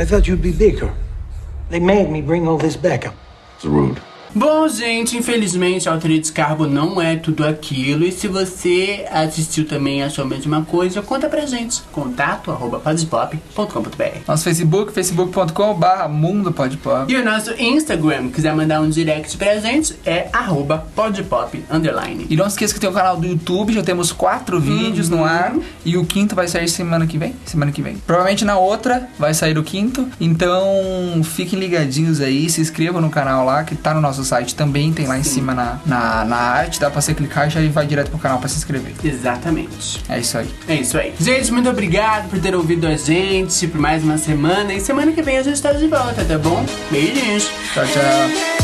I 0.00 0.06
thought 0.06 0.26
you'd 0.26 0.40
be 0.40 0.50
bigger. 0.50 0.94
They 1.68 1.78
made 1.78 2.08
me 2.08 2.22
bring 2.22 2.48
all 2.48 2.56
this 2.56 2.74
backup. 2.74 3.14
It's 3.56 3.66
rude. 3.66 4.00
Bom, 4.34 4.68
gente, 4.68 5.16
infelizmente 5.16 5.88
Altered 5.88 6.30
Carbon 6.32 6.66
não 6.66 7.02
é 7.02 7.16
tudo 7.16 7.44
aquilo. 7.44 8.04
E 8.04 8.12
se 8.12 8.28
você 8.28 9.04
assistiu 9.10 9.66
também 9.66 10.00
e 10.00 10.02
achou 10.02 10.24
a 10.24 10.28
mesma 10.28 10.62
coisa, 10.62 11.02
conta 11.02 11.28
pra 11.28 11.46
gente. 11.46 11.82
Contato 11.90 12.50
arroba 12.50 12.78
podspop.com.br 12.78 14.20
Nosso 14.26 14.44
Facebook, 14.44 14.92
facebook.com 14.92 15.74
barra 15.74 16.08
Mundo 16.08 16.52
Pode 16.52 16.76
Pop. 16.76 17.12
E 17.12 17.16
o 17.16 17.24
nosso 17.24 17.52
Instagram, 17.58 18.28
quiser 18.30 18.54
mandar 18.54 18.80
um 18.80 18.88
direct 18.88 19.36
pra 19.36 19.58
gente, 19.58 19.96
é 20.06 20.28
arroba 20.32 20.86
podpop 20.94 21.64
underline. 21.70 22.26
E 22.30 22.36
não 22.36 22.46
esqueça 22.46 22.72
que 22.72 22.80
tem 22.80 22.88
o 22.88 22.92
canal 22.92 23.16
do 23.16 23.26
YouTube, 23.26 23.72
já 23.72 23.82
temos 23.82 24.12
quatro 24.12 24.60
vídeos 24.60 25.08
no 25.08 25.24
ar. 25.24 25.54
E 25.84 25.96
o 25.96 26.04
quinto 26.04 26.34
vai 26.34 26.46
sair 26.46 26.68
semana 26.68 27.06
que 27.06 27.18
vem. 27.18 27.34
Semana 27.44 27.72
que 27.72 27.82
vem. 27.82 27.96
Provavelmente 28.06 28.44
na 28.44 28.58
outra 28.58 29.08
vai 29.18 29.34
sair 29.34 29.58
o 29.58 29.62
quinto. 29.62 30.06
Então 30.20 30.62
fiquem 31.24 31.58
ligadinhos 31.58 32.20
aí, 32.20 32.48
se 32.48 32.60
inscrevam 32.60 33.00
no 33.00 33.10
canal 33.10 33.44
lá, 33.44 33.64
que 33.64 33.74
tá 33.74 33.92
no 33.92 34.00
nosso 34.00 34.19
site 34.24 34.54
também, 34.54 34.92
tem 34.92 35.06
lá 35.06 35.18
em 35.18 35.22
cima 35.22 35.54
na, 35.54 35.78
na, 35.86 36.24
na 36.24 36.36
arte, 36.36 36.80
dá 36.80 36.90
pra 36.90 37.00
você 37.00 37.14
clicar 37.14 37.48
e 37.48 37.50
já 37.50 37.60
vai 37.70 37.86
direto 37.86 38.10
pro 38.10 38.18
canal 38.18 38.38
pra 38.38 38.48
se 38.48 38.56
inscrever. 38.56 38.92
Exatamente. 39.02 40.02
É 40.08 40.18
isso 40.18 40.38
aí. 40.38 40.48
É 40.68 40.74
isso 40.74 40.98
aí. 40.98 41.14
Gente, 41.18 41.52
muito 41.52 41.68
obrigado 41.68 42.28
por 42.28 42.38
ter 42.38 42.54
ouvido 42.54 42.86
a 42.86 42.96
gente 42.96 43.66
por 43.66 43.80
mais 43.80 44.02
uma 44.02 44.18
semana. 44.18 44.72
E 44.72 44.80
semana 44.80 45.12
que 45.12 45.22
vem 45.22 45.38
a 45.38 45.42
gente 45.42 45.60
tá 45.60 45.72
de 45.72 45.86
volta, 45.86 46.24
tá 46.24 46.38
bom? 46.38 46.64
Beijinhos. 46.90 47.48
Tchau, 47.74 47.84
tchau. 47.86 48.59